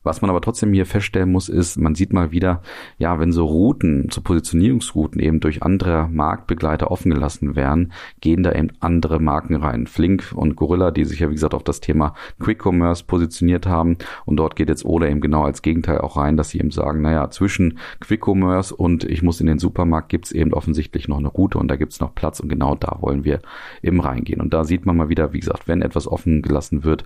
Was 0.03 0.21
man 0.21 0.31
aber 0.31 0.41
trotzdem 0.41 0.73
hier 0.73 0.87
feststellen 0.87 1.31
muss, 1.31 1.49
ist, 1.49 1.79
man 1.79 1.95
sieht 1.95 2.13
mal 2.13 2.33
wieder, 2.33 2.63
ja, 2.99 3.21
wenn 3.21 3.33
so 3.33 3.45
Routen, 3.45 4.09
so 4.11 4.21
Positionierungsrouten 4.21 5.21
eben 5.21 5.41
durch 5.41 5.63
andere 5.63 6.09
Marktbegleiter 6.11 6.91
offen 6.91 7.13
gelassen 7.13 7.55
werden, 7.55 7.93
gehen 8.21 8.43
da 8.43 8.53
eben 8.53 8.71
andere 8.81 9.21
Marken 9.21 9.55
rein. 9.55 9.87
Flink 9.87 10.33
und 10.35 10.57
Gorilla, 10.57 10.91
die 10.91 11.05
sich 11.05 11.21
ja, 11.21 11.29
wie 11.29 11.35
gesagt, 11.35 11.55
auf 11.55 11.63
das 11.63 11.81
Thema 11.81 12.15
Quick 12.41 12.65
Commerce 12.65 13.05
positioniert 13.05 13.67
haben. 13.67 13.97
Und 14.25 14.37
dort 14.37 14.57
geht 14.57 14.69
jetzt 14.69 14.85
Oda 14.85 15.07
eben 15.07 15.21
genau 15.21 15.45
als 15.45 15.63
Gegenteil 15.63 15.99
auch 15.99 16.17
rein, 16.17 16.37
dass 16.37 16.51
sie 16.51 16.59
eben 16.59 16.71
sagen, 16.71 17.03
naja, 17.03 17.31
zwischen 17.31 17.79
Quick 18.01 18.27
Commerce 18.27 18.75
und 18.75 19.05
ich 19.05 19.23
muss 19.23 19.41
in 19.41 19.47
den 19.47 19.59
Supermarkt 19.59 20.09
gibt's 20.09 20.33
eben 20.33 20.53
offensichtlich 20.53 21.09
noch 21.09 21.19
eine 21.19 21.29
Route 21.29 21.59
und 21.59 21.69
da 21.69 21.77
gibt's 21.77 22.01
noch 22.01 22.15
Platz 22.15 22.41
und 22.41 22.49
genau 22.49 22.75
da 22.75 22.99
wollen 23.01 23.25
wir 23.25 23.41
eben 23.83 24.01
reingehen. 24.01 24.41
Und 24.41 24.53
da 24.53 24.65
sieht 24.65 24.85
man 24.87 24.97
mal 24.97 25.09
wieder, 25.09 25.33
wie 25.33 25.41
gesagt, 25.41 25.69
wenn 25.69 25.83
etwas 25.83 26.09
offen 26.09 26.43
gelassen 26.43 26.85
wird, 26.85 27.05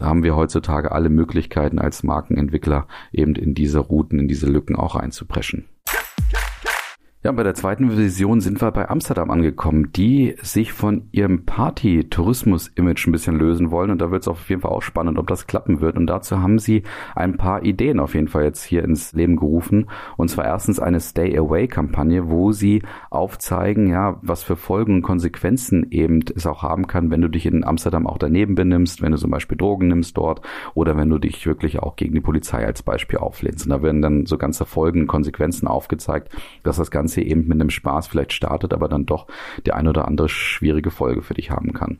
haben 0.00 0.22
wir 0.22 0.36
heutzutage 0.36 0.92
alle 0.92 1.08
Möglichkeiten 1.08 1.78
als 1.78 2.02
Markenentwickler 2.34 2.86
eben 3.12 3.34
in 3.34 3.54
diese 3.54 3.78
Routen, 3.78 4.18
in 4.18 4.28
diese 4.28 4.46
Lücken 4.46 4.76
auch 4.76 4.96
einzupreschen. 4.96 5.66
Ja, 7.26 7.32
bei 7.32 7.42
der 7.42 7.54
zweiten 7.54 7.96
Vision 7.96 8.42
sind 8.42 8.60
wir 8.60 8.70
bei 8.70 8.90
Amsterdam 8.90 9.30
angekommen, 9.30 9.92
die 9.92 10.36
sich 10.42 10.74
von 10.74 11.08
ihrem 11.10 11.46
Party-Tourismus-Image 11.46 13.06
ein 13.06 13.12
bisschen 13.12 13.38
lösen 13.38 13.70
wollen. 13.70 13.90
Und 13.90 14.02
da 14.02 14.10
wird 14.10 14.20
es 14.20 14.28
auf 14.28 14.50
jeden 14.50 14.60
Fall 14.60 14.72
auch 14.72 14.82
spannend, 14.82 15.18
ob 15.18 15.26
das 15.26 15.46
klappen 15.46 15.80
wird. 15.80 15.96
Und 15.96 16.06
dazu 16.06 16.42
haben 16.42 16.58
sie 16.58 16.82
ein 17.14 17.38
paar 17.38 17.64
Ideen 17.64 17.98
auf 17.98 18.12
jeden 18.12 18.28
Fall 18.28 18.44
jetzt 18.44 18.62
hier 18.62 18.84
ins 18.84 19.14
Leben 19.14 19.36
gerufen. 19.36 19.86
Und 20.18 20.28
zwar 20.28 20.44
erstens 20.44 20.78
eine 20.78 21.00
Stay-Away-Kampagne, 21.00 22.28
wo 22.28 22.52
sie 22.52 22.82
aufzeigen, 23.08 23.88
ja, 23.88 24.18
was 24.20 24.42
für 24.42 24.56
Folgen 24.56 24.96
und 24.96 25.02
Konsequenzen 25.02 25.90
eben 25.92 26.22
es 26.36 26.46
auch 26.46 26.62
haben 26.62 26.88
kann, 26.88 27.10
wenn 27.10 27.22
du 27.22 27.28
dich 27.28 27.46
in 27.46 27.64
Amsterdam 27.64 28.06
auch 28.06 28.18
daneben 28.18 28.54
benimmst, 28.54 29.00
wenn 29.00 29.12
du 29.12 29.16
zum 29.16 29.30
Beispiel 29.30 29.56
Drogen 29.56 29.88
nimmst 29.88 30.18
dort 30.18 30.42
oder 30.74 30.98
wenn 30.98 31.08
du 31.08 31.16
dich 31.16 31.46
wirklich 31.46 31.78
auch 31.78 31.96
gegen 31.96 32.14
die 32.14 32.20
Polizei 32.20 32.66
als 32.66 32.82
Beispiel 32.82 33.18
auflehnst. 33.18 33.64
Und 33.64 33.70
da 33.70 33.82
werden 33.82 34.02
dann 34.02 34.26
so 34.26 34.36
ganze 34.36 34.66
Folgen 34.66 35.00
und 35.00 35.06
Konsequenzen 35.06 35.66
aufgezeigt, 35.66 36.28
dass 36.64 36.76
das 36.76 36.90
Ganze 36.90 37.13
Ganze 37.14 37.22
eben 37.22 37.46
mit 37.46 37.60
einem 37.60 37.70
Spaß 37.70 38.08
vielleicht 38.08 38.32
startet, 38.32 38.72
aber 38.72 38.88
dann 38.88 39.06
doch 39.06 39.26
die 39.64 39.72
ein 39.72 39.86
oder 39.86 40.08
andere 40.08 40.28
schwierige 40.28 40.90
Folge 40.90 41.22
für 41.22 41.34
dich 41.34 41.50
haben 41.50 41.72
kann. 41.72 41.98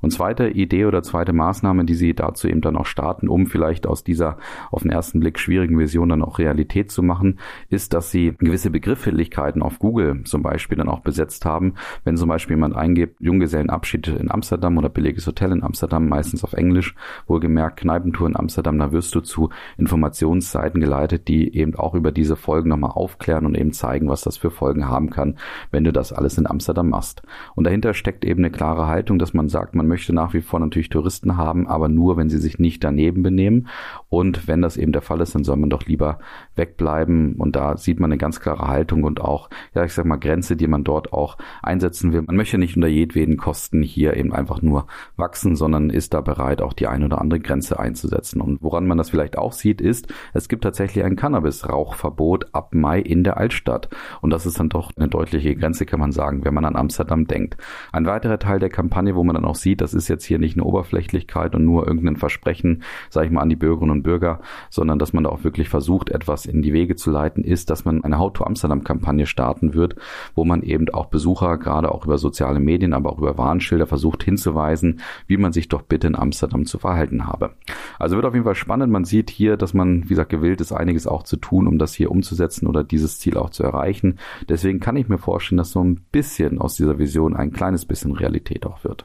Und 0.00 0.12
zweite 0.12 0.48
Idee 0.48 0.86
oder 0.86 1.02
zweite 1.02 1.32
Maßnahme, 1.32 1.84
die 1.84 1.94
sie 1.94 2.14
dazu 2.14 2.48
eben 2.48 2.60
dann 2.60 2.76
auch 2.76 2.86
starten, 2.86 3.28
um 3.28 3.46
vielleicht 3.46 3.86
aus 3.86 4.04
dieser 4.04 4.38
auf 4.70 4.82
den 4.82 4.90
ersten 4.90 5.20
Blick 5.20 5.38
schwierigen 5.38 5.78
Vision 5.78 6.08
dann 6.08 6.22
auch 6.22 6.38
Realität 6.38 6.90
zu 6.90 7.02
machen, 7.02 7.38
ist, 7.68 7.92
dass 7.92 8.10
sie 8.10 8.34
gewisse 8.38 8.70
Begrifflichkeiten 8.70 9.62
auf 9.62 9.78
Google 9.78 10.24
zum 10.24 10.42
Beispiel 10.42 10.78
dann 10.78 10.88
auch 10.88 11.00
besetzt 11.00 11.44
haben. 11.44 11.74
Wenn 12.04 12.16
zum 12.16 12.28
Beispiel 12.28 12.56
jemand 12.56 12.76
eingibt, 12.76 13.20
Junggesellenabschied 13.20 14.08
in 14.08 14.30
Amsterdam 14.30 14.78
oder 14.78 14.88
billiges 14.88 15.26
Hotel 15.26 15.52
in 15.52 15.62
Amsterdam, 15.62 16.08
meistens 16.08 16.44
auf 16.44 16.54
Englisch, 16.54 16.94
wohlgemerkt 17.26 17.80
Kneipentour 17.80 18.28
in 18.28 18.36
Amsterdam, 18.36 18.78
da 18.78 18.92
wirst 18.92 19.14
du 19.14 19.20
zu 19.20 19.50
Informationsseiten 19.76 20.80
geleitet, 20.80 21.28
die 21.28 21.54
eben 21.54 21.74
auch 21.74 21.94
über 21.94 22.12
diese 22.12 22.36
Folgen 22.36 22.70
nochmal 22.70 22.92
aufklären 22.92 23.46
und 23.46 23.56
eben 23.56 23.72
zeigen, 23.72 24.08
was 24.08 24.22
das 24.22 24.36
für 24.36 24.49
Folgen 24.50 24.88
haben 24.88 25.10
kann, 25.10 25.36
wenn 25.70 25.84
du 25.84 25.92
das 25.92 26.12
alles 26.12 26.38
in 26.38 26.46
Amsterdam 26.46 26.90
machst. 26.90 27.22
Und 27.54 27.64
dahinter 27.64 27.94
steckt 27.94 28.24
eben 28.24 28.40
eine 28.40 28.50
klare 28.50 28.86
Haltung, 28.86 29.18
dass 29.18 29.34
man 29.34 29.48
sagt, 29.48 29.74
man 29.74 29.88
möchte 29.88 30.12
nach 30.12 30.34
wie 30.34 30.40
vor 30.40 30.60
natürlich 30.60 30.88
Touristen 30.88 31.36
haben, 31.36 31.66
aber 31.66 31.88
nur, 31.88 32.16
wenn 32.16 32.28
sie 32.28 32.38
sich 32.38 32.58
nicht 32.58 32.82
daneben 32.84 33.22
benehmen. 33.22 33.68
Und 34.08 34.48
wenn 34.48 34.62
das 34.62 34.76
eben 34.76 34.92
der 34.92 35.02
Fall 35.02 35.20
ist, 35.20 35.34
dann 35.34 35.44
soll 35.44 35.56
man 35.56 35.70
doch 35.70 35.84
lieber 35.86 36.18
wegbleiben. 36.56 37.34
Und 37.34 37.56
da 37.56 37.76
sieht 37.76 38.00
man 38.00 38.10
eine 38.10 38.18
ganz 38.18 38.40
klare 38.40 38.68
Haltung 38.68 39.04
und 39.04 39.20
auch, 39.20 39.50
ja, 39.74 39.84
ich 39.84 39.92
sag 39.92 40.04
mal, 40.04 40.16
Grenze, 40.16 40.56
die 40.56 40.66
man 40.66 40.84
dort 40.84 41.12
auch 41.12 41.38
einsetzen 41.62 42.12
will. 42.12 42.22
Man 42.22 42.36
möchte 42.36 42.58
nicht 42.58 42.76
unter 42.76 42.88
jedweden 42.88 43.36
Kosten 43.36 43.82
hier 43.82 44.16
eben 44.16 44.32
einfach 44.32 44.62
nur 44.62 44.86
wachsen, 45.16 45.56
sondern 45.56 45.90
ist 45.90 46.14
da 46.14 46.20
bereit, 46.20 46.62
auch 46.62 46.72
die 46.72 46.86
eine 46.86 47.06
oder 47.06 47.20
andere 47.20 47.40
Grenze 47.40 47.78
einzusetzen. 47.78 48.40
Und 48.40 48.62
woran 48.62 48.86
man 48.86 48.98
das 48.98 49.10
vielleicht 49.10 49.38
auch 49.38 49.52
sieht, 49.52 49.80
ist, 49.80 50.12
es 50.34 50.48
gibt 50.48 50.64
tatsächlich 50.64 51.04
ein 51.04 51.16
Cannabis-Rauchverbot 51.16 52.54
ab 52.54 52.74
Mai 52.74 53.00
in 53.00 53.24
der 53.24 53.36
Altstadt. 53.36 53.88
Und 54.20 54.30
das 54.30 54.39
ist 54.46 54.60
dann 54.60 54.68
doch 54.68 54.92
eine 54.96 55.08
deutliche 55.08 55.54
Grenze, 55.56 55.86
kann 55.86 56.00
man 56.00 56.12
sagen, 56.12 56.44
wenn 56.44 56.54
man 56.54 56.64
an 56.64 56.76
Amsterdam 56.76 57.26
denkt. 57.26 57.56
Ein 57.92 58.06
weiterer 58.06 58.38
Teil 58.38 58.58
der 58.58 58.70
Kampagne, 58.70 59.14
wo 59.14 59.24
man 59.24 59.34
dann 59.34 59.44
auch 59.44 59.54
sieht, 59.54 59.80
das 59.80 59.94
ist 59.94 60.08
jetzt 60.08 60.24
hier 60.24 60.38
nicht 60.38 60.56
eine 60.56 60.64
Oberflächlichkeit 60.64 61.54
und 61.54 61.64
nur 61.64 61.86
irgendein 61.86 62.16
Versprechen, 62.16 62.82
sage 63.08 63.26
ich 63.26 63.32
mal, 63.32 63.42
an 63.42 63.48
die 63.48 63.56
Bürgerinnen 63.56 63.92
und 63.92 64.02
Bürger, 64.02 64.40
sondern 64.70 64.98
dass 64.98 65.12
man 65.12 65.24
da 65.24 65.30
auch 65.30 65.44
wirklich 65.44 65.68
versucht, 65.68 66.10
etwas 66.10 66.46
in 66.46 66.62
die 66.62 66.72
Wege 66.72 66.96
zu 66.96 67.10
leiten, 67.10 67.44
ist, 67.44 67.70
dass 67.70 67.84
man 67.84 68.04
eine 68.04 68.18
How 68.18 68.32
to 68.32 68.44
Amsterdam 68.44 68.84
Kampagne 68.84 69.26
starten 69.26 69.74
wird, 69.74 69.96
wo 70.34 70.44
man 70.44 70.62
eben 70.62 70.88
auch 70.90 71.06
Besucher 71.06 71.58
gerade 71.58 71.92
auch 71.92 72.04
über 72.04 72.18
soziale 72.18 72.60
Medien, 72.60 72.92
aber 72.92 73.12
auch 73.12 73.18
über 73.18 73.38
Warnschilder 73.38 73.86
versucht 73.86 74.22
hinzuweisen, 74.22 75.00
wie 75.26 75.36
man 75.36 75.52
sich 75.52 75.68
doch 75.68 75.82
bitte 75.82 76.06
in 76.06 76.16
Amsterdam 76.16 76.66
zu 76.66 76.78
verhalten 76.78 77.26
habe. 77.26 77.50
Also 77.98 78.16
wird 78.16 78.26
auf 78.26 78.34
jeden 78.34 78.44
Fall 78.44 78.54
spannend. 78.54 78.92
Man 78.92 79.04
sieht 79.04 79.30
hier, 79.30 79.56
dass 79.56 79.74
man, 79.74 80.04
wie 80.04 80.10
gesagt, 80.10 80.30
gewillt 80.30 80.60
ist, 80.60 80.72
einiges 80.72 81.06
auch 81.06 81.22
zu 81.22 81.36
tun, 81.36 81.66
um 81.66 81.78
das 81.78 81.94
hier 81.94 82.10
umzusetzen 82.10 82.66
oder 82.66 82.84
dieses 82.84 83.18
Ziel 83.18 83.36
auch 83.36 83.50
zu 83.50 83.62
erreichen. 83.62 84.18
Deswegen 84.48 84.80
kann 84.80 84.96
ich 84.96 85.08
mir 85.08 85.18
vorstellen, 85.18 85.58
dass 85.58 85.72
so 85.72 85.82
ein 85.82 85.96
bisschen 86.12 86.60
aus 86.60 86.74
dieser 86.74 86.98
Vision 86.98 87.36
ein 87.36 87.52
kleines 87.52 87.84
bisschen 87.84 88.12
Realität 88.12 88.66
auch 88.66 88.84
wird. 88.84 89.04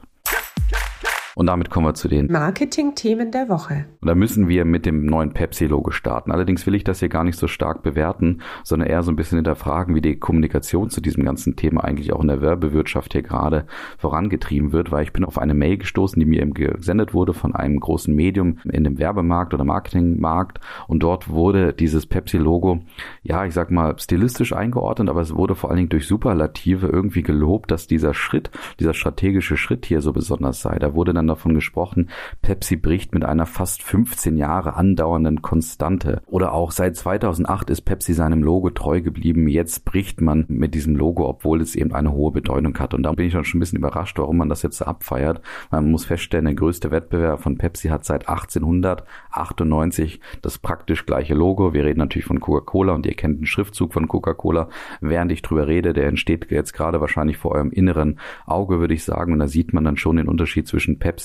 Und 1.38 1.48
damit 1.48 1.68
kommen 1.68 1.86
wir 1.86 1.92
zu 1.92 2.08
den 2.08 2.32
Marketing-Themen 2.32 3.30
der 3.30 3.50
Woche. 3.50 3.84
Und 4.00 4.08
da 4.08 4.14
müssen 4.14 4.48
wir 4.48 4.64
mit 4.64 4.86
dem 4.86 5.04
neuen 5.04 5.34
Pepsi-Logo 5.34 5.90
starten. 5.90 6.30
Allerdings 6.30 6.66
will 6.66 6.74
ich 6.74 6.82
das 6.82 7.00
hier 7.00 7.10
gar 7.10 7.24
nicht 7.24 7.38
so 7.38 7.46
stark 7.46 7.82
bewerten, 7.82 8.40
sondern 8.64 8.88
eher 8.88 9.02
so 9.02 9.12
ein 9.12 9.16
bisschen 9.16 9.36
hinterfragen, 9.36 9.94
wie 9.94 10.00
die 10.00 10.18
Kommunikation 10.18 10.88
zu 10.88 11.02
diesem 11.02 11.26
ganzen 11.26 11.54
Thema 11.54 11.84
eigentlich 11.84 12.14
auch 12.14 12.22
in 12.22 12.28
der 12.28 12.40
Werbewirtschaft 12.40 13.12
hier 13.12 13.20
gerade 13.20 13.66
vorangetrieben 13.98 14.72
wird, 14.72 14.90
weil 14.90 15.02
ich 15.02 15.12
bin 15.12 15.26
auf 15.26 15.36
eine 15.36 15.52
Mail 15.52 15.76
gestoßen, 15.76 16.18
die 16.18 16.24
mir 16.24 16.40
eben 16.40 16.54
gesendet 16.54 17.12
wurde 17.12 17.34
von 17.34 17.54
einem 17.54 17.80
großen 17.80 18.14
Medium 18.14 18.56
in 18.64 18.84
dem 18.84 18.98
Werbemarkt 18.98 19.52
oder 19.52 19.64
Marketingmarkt 19.64 20.60
und 20.88 21.02
dort 21.02 21.28
wurde 21.28 21.74
dieses 21.74 22.06
Pepsi-Logo, 22.06 22.80
ja, 23.22 23.44
ich 23.44 23.52
sag 23.52 23.70
mal, 23.70 23.98
stilistisch 23.98 24.54
eingeordnet, 24.54 25.10
aber 25.10 25.20
es 25.20 25.34
wurde 25.34 25.54
vor 25.54 25.68
allen 25.68 25.76
Dingen 25.76 25.88
durch 25.90 26.06
Superlative 26.06 26.86
irgendwie 26.86 27.22
gelobt, 27.22 27.70
dass 27.70 27.86
dieser 27.86 28.14
Schritt, 28.14 28.50
dieser 28.80 28.94
strategische 28.94 29.58
Schritt 29.58 29.84
hier 29.84 30.00
so 30.00 30.14
besonders 30.14 30.62
sei. 30.62 30.78
Da 30.78 30.94
wurde 30.94 31.12
dann 31.12 31.25
dann 31.26 31.36
davon 31.36 31.54
gesprochen, 31.54 32.08
Pepsi 32.42 32.76
bricht 32.76 33.12
mit 33.12 33.24
einer 33.24 33.46
fast 33.46 33.82
15 33.82 34.36
Jahre 34.36 34.74
andauernden 34.74 35.42
Konstante. 35.42 36.22
Oder 36.26 36.52
auch 36.52 36.70
seit 36.70 36.96
2008 36.96 37.70
ist 37.70 37.82
Pepsi 37.82 38.14
seinem 38.14 38.42
Logo 38.42 38.70
treu 38.70 39.00
geblieben. 39.00 39.48
Jetzt 39.48 39.84
bricht 39.84 40.20
man 40.20 40.44
mit 40.48 40.74
diesem 40.74 40.96
Logo, 40.96 41.28
obwohl 41.28 41.60
es 41.60 41.74
eben 41.74 41.92
eine 41.92 42.12
hohe 42.12 42.30
Bedeutung 42.30 42.78
hat. 42.78 42.94
Und 42.94 43.02
da 43.02 43.12
bin 43.12 43.26
ich 43.26 43.32
dann 43.32 43.44
schon 43.44 43.58
ein 43.58 43.60
bisschen 43.60 43.78
überrascht, 43.78 44.18
warum 44.18 44.36
man 44.36 44.48
das 44.48 44.62
jetzt 44.62 44.80
abfeiert. 44.82 45.40
Man 45.70 45.90
muss 45.90 46.04
feststellen, 46.04 46.46
der 46.46 46.54
größte 46.54 46.90
Wettbewerb 46.90 47.42
von 47.42 47.58
Pepsi 47.58 47.88
hat 47.88 48.04
seit 48.04 48.28
1898 48.28 50.20
das 50.42 50.58
praktisch 50.58 51.06
gleiche 51.06 51.34
Logo. 51.34 51.72
Wir 51.72 51.84
reden 51.84 51.98
natürlich 51.98 52.26
von 52.26 52.40
Coca-Cola 52.40 52.92
und 52.94 53.06
ihr 53.06 53.14
kennt 53.14 53.40
den 53.40 53.46
Schriftzug 53.46 53.92
von 53.92 54.08
Coca-Cola. 54.08 54.68
Während 55.00 55.32
ich 55.32 55.42
drüber 55.42 55.66
rede, 55.66 55.92
der 55.92 56.06
entsteht 56.06 56.50
jetzt 56.50 56.72
gerade 56.72 57.00
wahrscheinlich 57.00 57.36
vor 57.38 57.52
eurem 57.52 57.70
inneren 57.70 58.20
Auge, 58.46 58.78
würde 58.78 58.94
ich 58.94 59.04
sagen. 59.04 59.32
Und 59.32 59.40
da 59.40 59.48
sieht 59.48 59.72
man 59.72 59.84
dann 59.84 59.96
schon 59.96 60.16
den 60.16 60.28
Unterschied 60.28 60.68
zwischen 60.68 60.98
Pepsi 60.98 61.15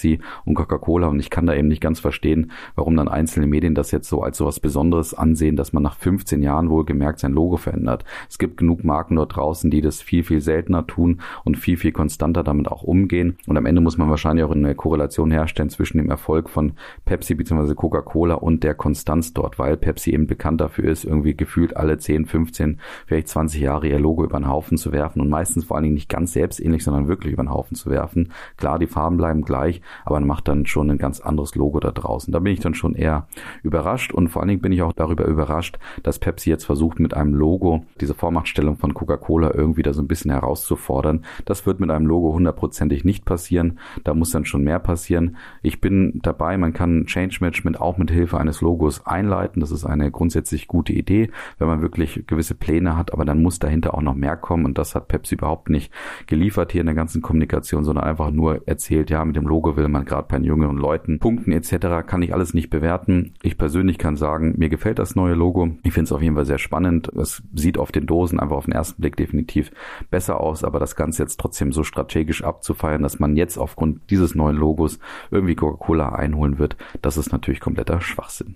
und 0.46 0.56
Coca-Cola. 0.56 1.08
Und 1.08 1.20
ich 1.20 1.30
kann 1.30 1.46
da 1.46 1.54
eben 1.54 1.68
nicht 1.68 1.82
ganz 1.82 2.00
verstehen, 2.00 2.52
warum 2.76 2.96
dann 2.96 3.08
einzelne 3.08 3.48
Medien 3.48 3.76
das 3.76 3.92
jetzt 3.92 4.10
so 4.10 4.22
als 4.22 4.38
so 4.38 4.46
was 4.46 4.60
Besonderes 4.60 5.14
ansehen, 5.14 5.56
dass 5.56 5.74
man 5.74 5.84
nach 5.84 5.96
15 5.96 6.42
Jahren 6.42 6.70
wohl 6.70 6.86
gemerkt 6.86 7.20
sein 7.20 7.34
Logo 7.34 7.58
verändert. 7.58 8.06
Es 8.30 8.38
gibt 8.38 8.58
genug 8.58 8.84
Marken 8.84 9.16
dort 9.16 9.36
draußen, 9.36 9.70
die 9.72 9.82
das 9.82 10.02
viel, 10.02 10.24
viel 10.24 10.42
seltener 10.42 10.88
tun 10.88 11.22
und 11.44 11.58
viel, 11.58 11.78
viel 11.78 11.92
konstanter 11.92 12.44
damit 12.44 12.68
auch 12.68 12.84
umgehen. 12.84 13.38
Und 13.48 13.58
am 13.58 13.66
Ende 13.66 13.82
muss 13.82 13.98
man 13.98 14.10
wahrscheinlich 14.10 14.46
auch 14.46 14.52
eine 14.52 14.76
Korrelation 14.76 15.32
herstellen 15.32 15.70
zwischen 15.70 15.98
dem 15.98 16.10
Erfolg 16.10 16.50
von 16.50 16.74
Pepsi 17.06 17.36
bzw. 17.36 17.76
Coca-Cola 17.76 18.36
und 18.36 18.64
der 18.64 18.74
Konstanz 18.74 19.34
dort, 19.34 19.60
weil 19.60 19.78
Pepsi 19.78 20.12
eben 20.12 20.28
bekannt 20.28 20.62
dafür 20.62 20.90
ist, 20.90 21.06
irgendwie 21.06 21.36
gefühlt 21.36 21.76
alle 21.78 21.98
10, 21.98 22.26
15, 22.26 22.80
vielleicht 23.06 23.28
20 23.28 23.62
Jahre 23.62 23.88
ihr 23.88 24.00
Logo 24.00 24.24
über 24.24 24.40
den 24.40 24.48
Haufen 24.48 24.78
zu 24.78 24.92
werfen 24.92 25.22
und 25.22 25.30
meistens 25.30 25.66
vor 25.66 25.78
allen 25.78 25.84
Dingen 25.84 25.96
nicht 25.96 26.10
ganz 26.10 26.34
selbstähnlich, 26.34 26.84
sondern 26.84 27.08
wirklich 27.08 27.34
über 27.34 27.44
den 27.44 27.52
Haufen 27.52 27.76
zu 27.76 27.90
werfen. 27.90 28.32
Klar, 28.58 28.80
die 28.80 28.88
Farben 28.88 29.18
bleiben 29.18 29.42
gleich, 29.42 29.81
aber 30.06 30.20
man 30.20 30.28
macht 30.28 30.48
dann 30.48 30.66
schon 30.66 30.90
ein 30.90 30.98
ganz 30.98 31.20
anderes 31.20 31.56
Logo 31.56 31.80
da 31.80 31.92
draußen. 31.92 32.32
Da 32.32 32.40
bin 32.40 32.54
ich 32.54 32.60
dann 32.60 32.74
schon 32.74 32.96
eher 32.96 33.28
überrascht 33.64 34.14
und 34.14 34.30
vor 34.30 34.42
allen 34.42 34.50
Dingen 34.50 34.62
bin 34.62 34.72
ich 34.72 34.82
auch 34.82 34.94
darüber 34.94 35.26
überrascht, 35.26 35.80
dass 36.04 36.20
Pepsi 36.20 36.50
jetzt 36.50 36.66
versucht 36.66 37.00
mit 37.00 37.14
einem 37.14 37.34
Logo 37.34 37.86
diese 38.00 38.14
Vormachtstellung 38.14 38.78
von 38.78 38.94
Coca-Cola 38.94 39.54
irgendwie 39.54 39.84
da 39.84 39.94
so 39.94 40.02
ein 40.02 40.08
bisschen 40.08 40.32
herauszufordern. 40.32 41.26
Das 41.46 41.66
wird 41.66 41.80
mit 41.80 41.92
einem 41.92 42.06
Logo 42.06 42.34
hundertprozentig 42.34 43.06
nicht 43.06 43.26
passieren. 43.26 43.80
Da 44.04 44.14
muss 44.14 44.32
dann 44.32 44.46
schon 44.46 44.64
mehr 44.64 44.80
passieren. 44.80 45.38
Ich 45.62 45.82
bin 45.82 46.20
dabei, 46.22 46.58
man 46.58 46.74
kann 46.74 47.06
Change 47.06 47.38
Management 47.42 47.80
auch 47.80 47.98
mit 47.98 48.12
Hilfe 48.12 48.40
eines 48.40 48.62
Logos 48.62 49.06
einleiten. 49.06 49.60
Das 49.60 49.72
ist 49.72 49.86
eine 49.86 50.12
grundsätzlich 50.12 50.68
gute 50.68 50.94
Idee, 50.94 51.30
wenn 51.58 51.68
man 51.68 51.82
wirklich 51.82 52.26
gewisse 52.28 52.56
Pläne 52.56 52.98
hat, 52.98 53.14
aber 53.14 53.26
dann 53.26 53.42
muss 53.42 53.60
dahinter 53.60 53.94
auch 53.94 54.02
noch 54.02 54.16
mehr 54.16 54.38
kommen 54.38 54.66
und 54.66 54.78
das 54.78 54.96
hat 54.96 55.08
Pepsi 55.08 55.36
überhaupt 55.36 55.70
nicht 55.70 55.92
geliefert 56.28 56.72
hier 56.72 56.82
in 56.82 56.88
der 56.88 56.96
ganzen 56.96 57.22
Kommunikation, 57.22 57.84
sondern 57.84 58.06
einfach 58.06 58.32
nur 58.32 58.68
erzählt, 58.68 59.10
ja, 59.10 59.24
mit 59.26 59.36
dem 59.36 59.48
Logo 59.48 59.61
will 59.63 59.88
man 59.88 60.06
gerade 60.06 60.27
bei 60.27 60.38
jüngeren 60.38 60.77
Leuten 60.77 61.20
punkten 61.20 61.51
etc. 61.51 62.06
kann 62.06 62.22
ich 62.22 62.34
alles 62.34 62.53
nicht 62.53 62.70
bewerten. 62.70 63.34
Ich 63.41 63.58
persönlich 63.58 63.98
kann 63.98 64.18
sagen, 64.18 64.56
mir 64.58 64.70
gefällt 64.70 65.00
das 65.00 65.15
neue 65.15 65.34
Logo. 65.34 65.70
Ich 65.84 65.94
finde 65.94 66.06
es 66.06 66.12
auf 66.12 66.22
jeden 66.22 66.36
Fall 66.36 66.46
sehr 66.46 66.58
spannend. 66.58 67.10
Es 67.10 67.41
sieht 67.53 67.77
auf 67.77 67.91
den 67.91 68.06
Dosen 68.06 68.39
einfach 68.39 68.58
auf 68.58 68.65
den 68.65 68.74
ersten 68.74 69.01
Blick 69.01 69.15
definitiv 69.15 69.72
besser 70.10 70.39
aus, 70.41 70.63
aber 70.63 70.80
das 70.80 70.96
Ganze 70.96 71.24
jetzt 71.24 71.39
trotzdem 71.39 71.72
so 71.72 71.84
strategisch 71.84 72.44
abzufeiern, 72.44 73.03
dass 73.03 73.20
man 73.20 73.36
jetzt 73.36 73.58
aufgrund 73.58 74.10
dieses 74.10 74.36
neuen 74.36 74.58
Logos 74.58 75.00
irgendwie 75.30 75.56
Coca-Cola 75.56 76.10
einholen 76.10 76.60
wird, 76.60 76.77
das 77.01 77.18
ist 77.18 77.32
natürlich 77.32 77.60
kompletter 77.60 78.01
Schwachsinn. 78.01 78.56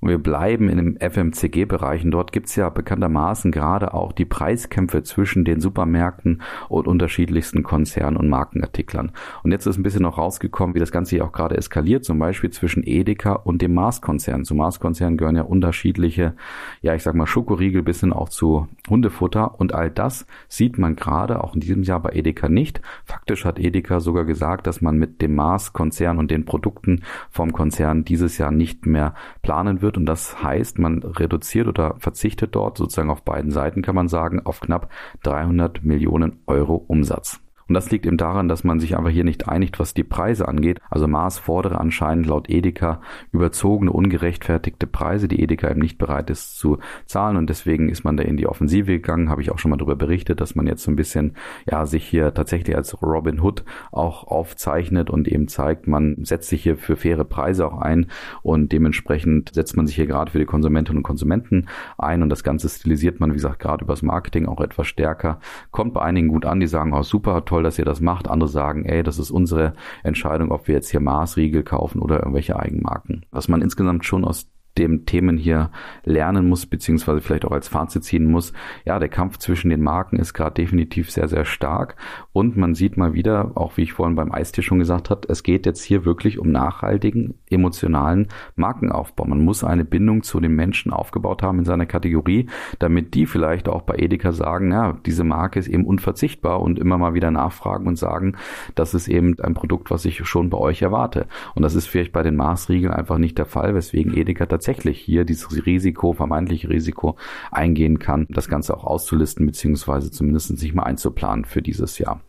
Und 0.00 0.10
wir 0.10 0.18
bleiben 0.18 0.68
in 0.68 0.76
dem 0.76 0.96
FMCG-Bereich 0.98 2.04
und 2.04 2.12
dort 2.12 2.32
gibt's 2.32 2.54
ja 2.54 2.68
bekanntermaßen 2.68 3.50
gerade 3.50 3.94
auch 3.94 4.12
die 4.12 4.24
Preiskämpfe 4.24 5.02
zwischen 5.02 5.44
den 5.44 5.60
Supermärkten 5.60 6.42
und 6.68 6.86
unterschiedlichsten 6.86 7.64
Konzernen 7.64 8.16
und 8.16 8.28
Markenartiklern. 8.28 9.10
Und 9.42 9.50
jetzt 9.50 9.66
ist 9.66 9.76
ein 9.76 9.82
bisschen 9.82 10.02
noch 10.02 10.18
rausgekommen, 10.18 10.76
wie 10.76 10.78
das 10.80 10.92
Ganze 10.92 11.16
hier 11.16 11.24
auch 11.24 11.32
gerade 11.32 11.56
eskaliert, 11.56 12.04
zum 12.04 12.18
Beispiel 12.18 12.50
zwischen 12.50 12.84
Edeka 12.86 13.32
und 13.32 13.60
dem 13.60 13.74
Mars-Konzern. 13.74 14.44
Zu 14.44 14.54
Mars-Konzern 14.54 15.16
gehören 15.16 15.36
ja 15.36 15.42
unterschiedliche, 15.42 16.34
ja 16.80 16.94
ich 16.94 17.02
sag 17.02 17.14
mal 17.14 17.26
Schokoriegel 17.26 17.82
bis 17.82 18.00
hin 18.00 18.12
auch 18.12 18.28
zu 18.28 18.68
Hundefutter 18.88 19.58
und 19.58 19.74
all 19.74 19.90
das 19.90 20.26
sieht 20.46 20.78
man 20.78 20.94
gerade 20.94 21.42
auch 21.42 21.54
in 21.54 21.60
diesem 21.60 21.82
Jahr 21.82 22.00
bei 22.00 22.10
Edeka 22.10 22.48
nicht. 22.48 22.80
Faktisch 23.04 23.44
hat 23.44 23.58
Edeka 23.58 23.98
sogar 23.98 24.24
gesagt, 24.24 24.68
dass 24.68 24.80
man 24.80 24.96
mit 24.96 25.20
dem 25.22 25.34
Mars-Konzern 25.34 26.18
und 26.18 26.30
den 26.30 26.44
Produkten 26.44 27.02
vom 27.30 27.52
Konzern 27.52 28.04
dieses 28.04 28.38
Jahr 28.38 28.52
nicht 28.52 28.86
mehr 28.86 29.14
planen 29.42 29.82
wird 29.82 29.87
wird. 29.88 29.96
Und 29.96 30.04
das 30.04 30.42
heißt, 30.42 30.78
man 30.78 31.02
reduziert 31.02 31.66
oder 31.66 31.96
verzichtet 31.98 32.54
dort 32.54 32.76
sozusagen 32.76 33.10
auf 33.10 33.22
beiden 33.22 33.50
Seiten, 33.50 33.80
kann 33.80 33.94
man 33.94 34.08
sagen, 34.08 34.44
auf 34.44 34.60
knapp 34.60 34.90
300 35.22 35.82
Millionen 35.82 36.40
Euro 36.46 36.76
Umsatz. 36.76 37.40
Und 37.68 37.74
das 37.74 37.90
liegt 37.90 38.06
eben 38.06 38.16
daran, 38.16 38.48
dass 38.48 38.64
man 38.64 38.80
sich 38.80 38.96
einfach 38.96 39.10
hier 39.10 39.24
nicht 39.24 39.48
einigt, 39.48 39.78
was 39.78 39.94
die 39.94 40.04
Preise 40.04 40.48
angeht. 40.48 40.80
Also 40.90 41.06
Mars 41.06 41.38
fordere 41.38 41.78
anscheinend 41.78 42.26
laut 42.26 42.48
Edeka 42.48 43.00
überzogene, 43.32 43.92
ungerechtfertigte 43.92 44.86
Preise, 44.86 45.28
die 45.28 45.42
Edeka 45.42 45.70
eben 45.70 45.80
nicht 45.80 45.98
bereit 45.98 46.30
ist 46.30 46.58
zu 46.58 46.78
zahlen. 47.06 47.36
Und 47.36 47.50
deswegen 47.50 47.88
ist 47.88 48.04
man 48.04 48.16
da 48.16 48.22
in 48.22 48.36
die 48.36 48.46
Offensive 48.46 48.92
gegangen. 48.92 49.28
Habe 49.28 49.42
ich 49.42 49.50
auch 49.50 49.58
schon 49.58 49.70
mal 49.70 49.76
darüber 49.76 49.96
berichtet, 49.96 50.40
dass 50.40 50.54
man 50.54 50.66
jetzt 50.66 50.82
so 50.82 50.90
ein 50.90 50.96
bisschen, 50.96 51.34
ja, 51.70 51.84
sich 51.86 52.06
hier 52.06 52.32
tatsächlich 52.32 52.74
als 52.74 53.02
Robin 53.02 53.40
Hood 53.40 53.64
auch 53.92 54.24
aufzeichnet 54.26 55.10
und 55.10 55.28
eben 55.28 55.48
zeigt, 55.48 55.86
man 55.86 56.16
setzt 56.24 56.48
sich 56.48 56.62
hier 56.62 56.76
für 56.76 56.96
faire 56.96 57.24
Preise 57.24 57.66
auch 57.66 57.78
ein 57.78 58.06
und 58.42 58.72
dementsprechend 58.72 59.54
setzt 59.54 59.76
man 59.76 59.86
sich 59.86 59.96
hier 59.96 60.06
gerade 60.06 60.30
für 60.30 60.38
die 60.38 60.44
Konsumentinnen 60.46 60.98
und 60.98 61.02
Konsumenten 61.02 61.66
ein 61.98 62.22
und 62.22 62.30
das 62.30 62.44
Ganze 62.44 62.68
stilisiert 62.68 63.20
man, 63.20 63.30
wie 63.30 63.34
gesagt, 63.34 63.58
gerade 63.58 63.84
übers 63.84 64.02
Marketing 64.02 64.46
auch 64.46 64.60
etwas 64.60 64.86
stärker. 64.86 65.40
Kommt 65.70 65.94
bei 65.94 66.02
einigen 66.02 66.28
gut 66.28 66.46
an, 66.46 66.60
die 66.60 66.66
sagen, 66.66 66.92
oh 66.92 67.02
super, 67.02 67.44
toll, 67.44 67.57
toll, 67.58 67.64
dass 67.64 67.78
ihr 67.78 67.84
das 67.84 68.00
macht. 68.00 68.28
Andere 68.28 68.48
sagen, 68.48 68.84
ey, 68.84 69.02
das 69.02 69.18
ist 69.18 69.30
unsere 69.30 69.74
Entscheidung, 70.04 70.52
ob 70.52 70.68
wir 70.68 70.74
jetzt 70.76 70.90
hier 70.90 71.00
Maßriegel 71.00 71.64
kaufen 71.64 72.00
oder 72.00 72.20
irgendwelche 72.20 72.56
Eigenmarken. 72.56 73.26
Was 73.32 73.48
man 73.48 73.62
insgesamt 73.62 74.04
schon 74.04 74.24
aus 74.24 74.46
dem 74.78 75.04
Themen 75.06 75.36
hier 75.36 75.70
lernen 76.04 76.48
muss, 76.48 76.66
beziehungsweise 76.66 77.20
vielleicht 77.20 77.44
auch 77.44 77.52
als 77.52 77.68
Fazit 77.68 78.04
ziehen 78.04 78.30
muss, 78.30 78.52
ja, 78.84 78.98
der 78.98 79.08
Kampf 79.08 79.38
zwischen 79.38 79.70
den 79.70 79.82
Marken 79.82 80.16
ist 80.16 80.34
gerade 80.34 80.54
definitiv 80.54 81.10
sehr, 81.10 81.28
sehr 81.28 81.44
stark. 81.44 81.96
Und 82.32 82.56
man 82.56 82.74
sieht 82.74 82.96
mal 82.96 83.14
wieder, 83.14 83.52
auch 83.56 83.76
wie 83.76 83.82
ich 83.82 83.92
vorhin 83.92 84.14
beim 84.14 84.32
Eistier 84.32 84.62
schon 84.62 84.78
gesagt 84.78 85.10
habe, 85.10 85.28
es 85.28 85.42
geht 85.42 85.66
jetzt 85.66 85.82
hier 85.82 86.04
wirklich 86.04 86.38
um 86.38 86.50
nachhaltigen, 86.50 87.34
emotionalen 87.50 88.28
Markenaufbau. 88.54 89.24
Man 89.24 89.44
muss 89.44 89.64
eine 89.64 89.84
Bindung 89.84 90.22
zu 90.22 90.40
den 90.40 90.54
Menschen 90.54 90.92
aufgebaut 90.92 91.42
haben 91.42 91.58
in 91.58 91.64
seiner 91.64 91.86
Kategorie, 91.86 92.46
damit 92.78 93.14
die 93.14 93.26
vielleicht 93.26 93.68
auch 93.68 93.82
bei 93.82 93.96
Edeka 93.96 94.32
sagen, 94.32 94.70
ja, 94.70 94.96
diese 95.04 95.24
Marke 95.24 95.58
ist 95.58 95.68
eben 95.68 95.84
unverzichtbar 95.84 96.60
und 96.60 96.78
immer 96.78 96.98
mal 96.98 97.14
wieder 97.14 97.30
nachfragen 97.30 97.86
und 97.86 97.96
sagen, 97.96 98.36
das 98.74 98.94
ist 98.94 99.08
eben 99.08 99.38
ein 99.40 99.54
Produkt, 99.54 99.90
was 99.90 100.04
ich 100.04 100.24
schon 100.26 100.50
bei 100.50 100.58
euch 100.58 100.82
erwarte. 100.82 101.26
Und 101.54 101.62
das 101.62 101.74
ist 101.74 101.86
vielleicht 101.86 102.12
bei 102.12 102.22
den 102.22 102.36
Maßriegeln 102.36 102.92
einfach 102.92 103.18
nicht 103.18 103.38
der 103.38 103.46
Fall, 103.46 103.74
weswegen 103.74 104.16
Edeka 104.16 104.46
tatsächlich 104.46 104.67
tatsächlich 104.68 105.00
hier 105.00 105.24
dieses 105.24 105.64
Risiko, 105.64 106.12
vermeintliche 106.12 106.68
Risiko 106.68 107.16
eingehen 107.50 107.98
kann, 107.98 108.26
das 108.28 108.48
Ganze 108.48 108.76
auch 108.76 108.84
auszulisten, 108.84 109.46
beziehungsweise 109.46 110.10
zumindest 110.10 110.58
sich 110.58 110.74
mal 110.74 110.82
einzuplanen 110.82 111.46
für 111.46 111.62
dieses 111.62 111.98
Jahr. 111.98 112.20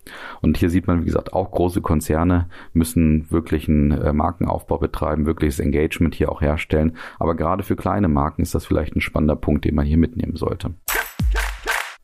Und 0.41 0.57
hier 0.57 0.69
sieht 0.69 0.87
man, 0.87 1.01
wie 1.01 1.05
gesagt, 1.05 1.33
auch 1.33 1.51
große 1.51 1.81
Konzerne 1.81 2.47
müssen 2.71 3.29
wirklich 3.29 3.67
einen 3.67 3.91
äh, 3.91 4.13
Markenaufbau 4.13 4.77
betreiben, 4.77 5.25
wirkliches 5.25 5.59
Engagement 5.59 6.15
hier 6.15 6.31
auch 6.31 6.39
herstellen. 6.41 6.95
Aber 7.19 7.35
gerade 7.35 7.63
für 7.63 7.75
kleine 7.75 8.07
Marken 8.07 8.41
ist 8.41 8.55
das 8.55 8.65
vielleicht 8.65 8.95
ein 8.95 9.01
spannender 9.01 9.35
Punkt, 9.35 9.65
den 9.65 9.75
man 9.75 9.85
hier 9.85 9.97
mitnehmen 9.97 10.37
sollte. 10.37 10.73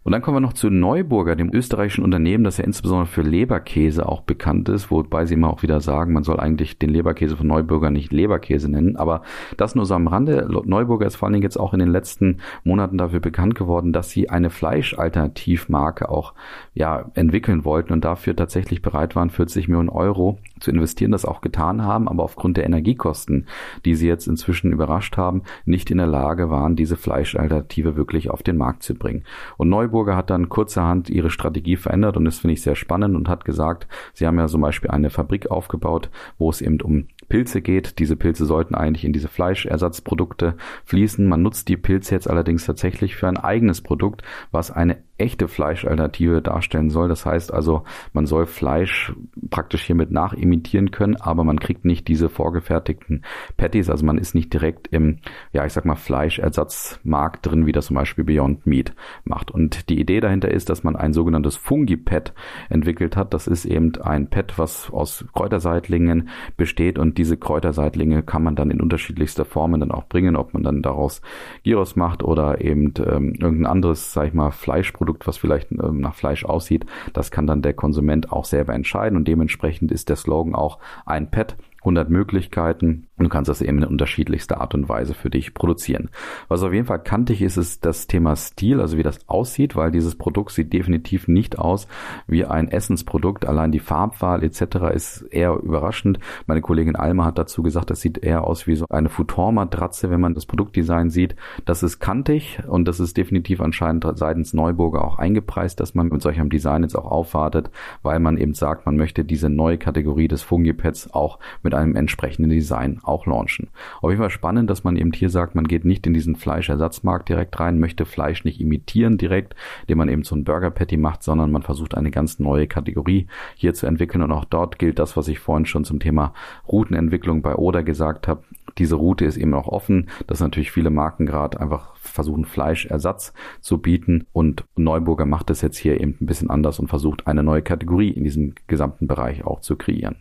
Und 0.06 0.12
dann 0.12 0.22
kommen 0.22 0.36
wir 0.36 0.42
noch 0.42 0.54
zu 0.54 0.70
Neuburger, 0.70 1.36
dem 1.36 1.52
österreichischen 1.52 2.04
Unternehmen, 2.04 2.44
das 2.44 2.58
ja 2.58 2.64
insbesondere 2.64 3.08
für 3.08 3.24
Leberkäse 3.24 4.08
auch 4.08 4.22
bekannt 4.22 4.70
ist, 4.70 4.92
wobei 4.92 5.26
sie 5.26 5.34
immer 5.34 5.50
auch 5.50 5.64
wieder 5.64 5.82
sagen, 5.82 6.14
man 6.14 6.24
soll 6.24 6.40
eigentlich 6.40 6.78
den 6.78 6.92
Leberkäse 6.92 7.36
von 7.36 7.48
Neuburger 7.48 7.90
nicht 7.90 8.14
Leberkäse 8.14 8.70
nennen. 8.70 8.98
Aber 8.98 9.24
das 9.58 9.74
nur 9.74 9.88
so 9.88 9.96
am 9.96 10.06
Rande. 10.06 10.48
Neuburger 10.66 11.08
ist 11.08 11.16
vor 11.16 11.26
allen 11.26 11.34
Dingen 11.34 11.42
jetzt 11.44 11.60
auch 11.60 11.74
in 11.74 11.80
den 11.80 11.90
letzten 11.90 12.38
Monaten 12.64 13.00
dafür 13.00 13.20
bekannt 13.20 13.56
geworden, 13.56 13.94
dass 13.94 14.12
sie 14.12 14.30
eine 14.30 14.52
Fleischalternativmarke 14.52 16.08
auch 16.08 16.36
ja, 16.76 17.10
entwickeln 17.16 17.66
wollten 17.66 17.92
und 17.92 18.06
dafür 18.06 18.36
tatsächlich 18.36 18.84
bereit 18.84 19.16
waren, 19.16 19.32
40 19.32 19.70
Millionen 19.70 19.90
Euro 19.90 20.38
zu 20.60 20.72
investieren, 20.72 21.12
das 21.12 21.26
auch 21.26 21.42
getan 21.42 21.84
haben, 21.84 22.08
aber 22.08 22.24
aufgrund 22.24 22.58
der 22.58 22.66
Energiekosten, 22.66 23.48
die 23.84 23.96
sie 23.96 24.08
jetzt 24.08 24.28
inzwischen 24.28 24.72
überrascht 24.72 25.18
haben, 25.18 25.44
nicht 25.66 25.92
in 25.92 25.98
der 25.98 26.08
Lage 26.08 26.50
waren, 26.50 26.76
diese 26.76 26.98
Fleischalternative 26.98 27.96
wirklich 27.96 28.30
auf 28.30 28.44
den 28.44 28.58
Markt 28.58 28.84
zu 28.84 28.96
bringen. 28.96 29.24
Und 29.58 29.70
Neuburger 29.70 30.16
hat 30.16 30.30
dann 30.30 30.50
kurzerhand 30.50 31.10
ihre 31.10 31.30
Strategie 31.30 31.76
verändert 31.76 32.18
und 32.18 32.26
das 32.26 32.40
finde 32.40 32.54
ich 32.54 32.62
sehr 32.62 32.76
spannend 32.76 33.16
und 33.16 33.30
hat 33.30 33.46
gesagt, 33.46 33.88
sie 34.14 34.26
haben 34.26 34.38
ja 34.38 34.48
zum 34.48 34.62
Beispiel 34.62 34.92
eine 34.92 35.10
Fabrik 35.10 35.52
aufgebaut, 35.52 36.10
wo 36.38 36.50
es 36.50 36.62
eben 36.62 36.82
um 36.82 37.08
Pilze 37.28 37.62
geht. 37.62 38.00
Diese 38.00 38.16
Pilze 38.16 38.46
sollten 38.46 38.76
eigentlich 38.76 39.06
in 39.06 39.14
diese 39.14 39.28
Fleischersatzprodukte 39.28 40.56
fließen. 40.86 41.28
Man 41.28 41.42
nutzt 41.42 41.68
die 41.68 41.78
Pilze 41.78 42.16
jetzt 42.16 42.30
allerdings 42.30 42.66
tatsächlich 42.66 43.16
für 43.16 43.28
ein 43.28 43.38
eigenes 43.38 43.82
Produkt, 43.82 44.22
was 44.52 44.72
eine 44.72 44.98
echte 45.18 45.48
Fleischalternative 45.48 46.42
darstellen 46.42 46.90
soll. 46.90 47.08
Das 47.08 47.26
heißt 47.26 47.54
also, 47.54 47.84
man 48.14 48.26
soll 48.26 48.46
Fleisch 48.46 49.14
praktisch 49.50 49.84
hiermit 49.84 50.12
nachimitieren 50.12 50.92
können, 50.92 51.16
aber 51.16 51.44
man 51.44 51.60
kriegt 51.60 51.86
nicht 51.86 52.08
diese 52.08 52.30
vorgefertigten 52.30 53.24
Patties, 53.58 53.90
also 53.90 54.06
man 54.06 54.18
ist 54.18 54.36
nicht 54.36 54.52
direkt 54.54 54.88
im, 54.88 55.20
ja, 55.54 55.66
ich 55.66 55.74
sag 55.74 55.86
mal, 55.86 55.96
Fleischersatzmarkt 55.96 57.46
drin, 57.46 57.66
wie 57.66 57.72
das 57.72 57.86
zum 57.88 57.96
Beispiel 57.96 58.24
Beyond 58.24 58.68
Meat 58.68 58.94
macht. 59.24 59.52
Und 59.52 59.90
die 59.90 60.00
Idee 60.00 60.20
dahinter 60.20 60.52
ist, 60.52 60.70
dass 60.70 60.84
man 60.84 60.96
ein 60.96 61.14
sogenanntes 61.14 61.56
Fungi-Pad 61.56 62.34
entwickelt 62.70 63.16
hat. 63.16 63.34
Das 63.34 63.48
ist 63.48 63.66
eben 63.66 63.96
ein 64.02 64.30
Pad, 64.30 64.58
was 64.58 64.92
aus 64.92 65.26
Kräuterseitlingen 65.34 66.30
besteht 66.58 67.00
und 67.00 67.18
diese 67.18 67.38
Kräuterseitlinge 67.38 68.24
kann 68.24 68.44
man 68.44 68.56
dann 68.56 68.72
in 68.72 68.82
unterschiedlichster 68.82 69.46
Formen 69.46 69.80
dann 69.80 69.92
auch 69.92 70.08
bringen, 70.08 70.36
ob 70.36 70.54
man 70.54 70.64
dann 70.64 70.82
daraus 70.82 71.22
Gyros 71.64 71.96
macht 71.96 72.24
oder 72.24 72.62
eben 72.62 72.94
ähm, 72.98 73.36
irgendein 73.36 73.66
anderes, 73.66 74.14
sag 74.14 74.28
ich 74.28 74.34
mal, 74.34 74.52
Fleischprodukt 74.52 75.05
Produkt, 75.06 75.28
was 75.28 75.38
vielleicht 75.38 75.72
ähm, 75.72 76.00
nach 76.02 76.16
Fleisch 76.16 76.46
aussieht, 76.46 76.86
das 77.14 77.30
kann 77.30 77.46
dann 77.46 77.62
der 77.62 77.74
Konsument 77.74 78.32
auch 78.32 78.46
selber 78.46 78.74
entscheiden 78.74 79.16
und 79.16 79.28
dementsprechend 79.28 79.92
ist 79.92 80.10
der 80.10 80.16
Slogan 80.16 80.56
auch 80.56 80.80
ein 81.06 81.30
Pet 81.30 81.56
100 81.86 82.10
Möglichkeiten 82.10 83.08
und 83.18 83.24
du 83.24 83.30
kannst 83.30 83.48
das 83.48 83.62
eben 83.62 83.78
in 83.78 83.86
unterschiedlichster 83.86 84.60
Art 84.60 84.74
und 84.74 84.90
Weise 84.90 85.14
für 85.14 85.30
dich 85.30 85.54
produzieren. 85.54 86.10
Was 86.50 86.64
auf 86.64 86.74
jeden 86.74 86.86
Fall 86.86 87.02
kantig 87.02 87.42
ist, 87.42 87.56
ist 87.56 87.86
das 87.86 88.08
Thema 88.08 88.36
Stil, 88.36 88.82
also 88.82 88.98
wie 88.98 89.04
das 89.04 89.20
aussieht, 89.28 89.76
weil 89.76 89.92
dieses 89.92 90.16
Produkt 90.16 90.52
sieht 90.52 90.74
definitiv 90.74 91.28
nicht 91.28 91.58
aus 91.58 91.88
wie 92.28 92.44
ein 92.44 92.68
Essensprodukt. 92.68 93.46
Allein 93.46 93.72
die 93.72 93.80
Farbwahl 93.80 94.44
etc. 94.44 94.94
ist 94.94 95.22
eher 95.32 95.54
überraschend. 95.54 96.20
Meine 96.48 96.62
Kollegin 96.62 96.96
Alma 96.96 97.26
hat 97.26 97.38
dazu 97.38 97.64
gesagt, 97.64 97.90
das 97.90 98.02
sieht 98.02 98.18
eher 98.18 98.46
aus 98.46 98.68
wie 98.68 98.76
so 98.76 98.86
eine 98.90 99.10
Futon-Matratze, 99.10 100.10
wenn 100.10 100.20
man 100.20 100.34
das 100.34 100.46
Produktdesign 100.46 101.10
sieht. 101.10 101.36
Das 101.66 101.84
ist 101.84 102.00
kantig 102.00 102.60
und 102.68 102.86
das 102.86 103.00
ist 103.00 103.16
definitiv 103.16 103.62
anscheinend 103.62 104.06
seitens 104.16 104.54
Neuburger 104.54 105.06
auch 105.06 105.20
eingepreist, 105.20 105.80
dass 105.80 105.94
man 105.94 106.08
mit 106.08 106.22
solchem 106.22 106.50
Design 106.50 106.84
jetzt 106.84 106.96
auch 106.96 107.10
aufwartet, 107.10 107.70
weil 108.02 108.20
man 108.20 108.38
eben 108.38 108.56
sagt, 108.56 108.86
man 108.86 108.98
möchte 108.98 109.24
diese 109.24 109.50
neue 109.50 109.78
Kategorie 109.78 110.28
des 110.28 110.42
Fungipads 110.42 111.14
auch 111.14 111.40
mit 111.64 111.75
einem 111.76 111.96
entsprechenden 111.96 112.50
Design 112.50 113.00
auch 113.04 113.26
launchen. 113.26 113.70
Auf 114.02 114.10
jeden 114.10 114.22
Fall 114.22 114.30
spannend, 114.30 114.70
dass 114.70 114.84
man 114.84 114.98
eben 114.98 115.12
hier 115.12 115.30
sagt, 115.30 115.56
man 115.56 115.68
geht 115.68 115.86
nicht 115.86 116.08
in 116.08 116.14
diesen 116.14 116.36
Fleischersatzmarkt 116.36 117.30
direkt 117.30 117.60
rein, 117.60 117.80
möchte 117.80 118.06
Fleisch 118.06 118.44
nicht 118.44 118.60
imitieren 118.60 119.18
direkt, 119.18 119.56
indem 119.82 120.00
man 120.00 120.10
eben 120.10 120.24
so 120.24 120.36
ein 120.36 120.44
Burger 120.44 120.72
Patty 120.72 120.98
macht, 120.98 121.24
sondern 121.24 121.52
man 121.52 121.62
versucht 121.62 121.96
eine 121.96 122.12
ganz 122.12 122.40
neue 122.40 122.68
Kategorie 122.68 123.28
hier 123.56 123.74
zu 123.74 123.86
entwickeln 123.86 124.22
und 124.22 124.32
auch 124.32 124.46
dort 124.46 124.80
gilt 124.80 125.00
das, 125.00 125.18
was 125.18 125.28
ich 125.28 125.40
vorhin 125.40 125.66
schon 125.66 125.86
zum 125.86 126.00
Thema 126.00 126.34
Routenentwicklung 126.68 127.42
bei 127.42 127.56
Oda 127.56 127.82
gesagt 127.82 128.28
habe. 128.28 128.44
Diese 128.78 128.96
Route 128.96 129.26
ist 129.26 129.38
eben 129.38 129.54
auch 129.54 129.68
offen, 129.68 130.10
dass 130.28 130.42
natürlich 130.42 130.72
viele 130.72 130.90
Marken 130.90 131.26
gerade 131.26 131.60
einfach 131.60 131.96
versuchen 131.96 132.46
Fleischersatz 132.46 133.34
zu 133.62 133.78
bieten 133.78 134.26
und 134.34 134.66
Neuburger 134.76 135.26
macht 135.26 135.50
es 135.50 135.62
jetzt 135.62 135.78
hier 135.78 136.00
eben 136.00 136.18
ein 136.20 136.26
bisschen 136.26 136.50
anders 136.50 136.80
und 136.80 136.88
versucht 136.88 137.28
eine 137.28 137.44
neue 137.44 137.62
Kategorie 137.62 138.10
in 138.10 138.24
diesem 138.24 138.54
gesamten 138.68 139.08
Bereich 139.08 139.46
auch 139.46 139.62
zu 139.62 139.76
kreieren. 139.76 140.18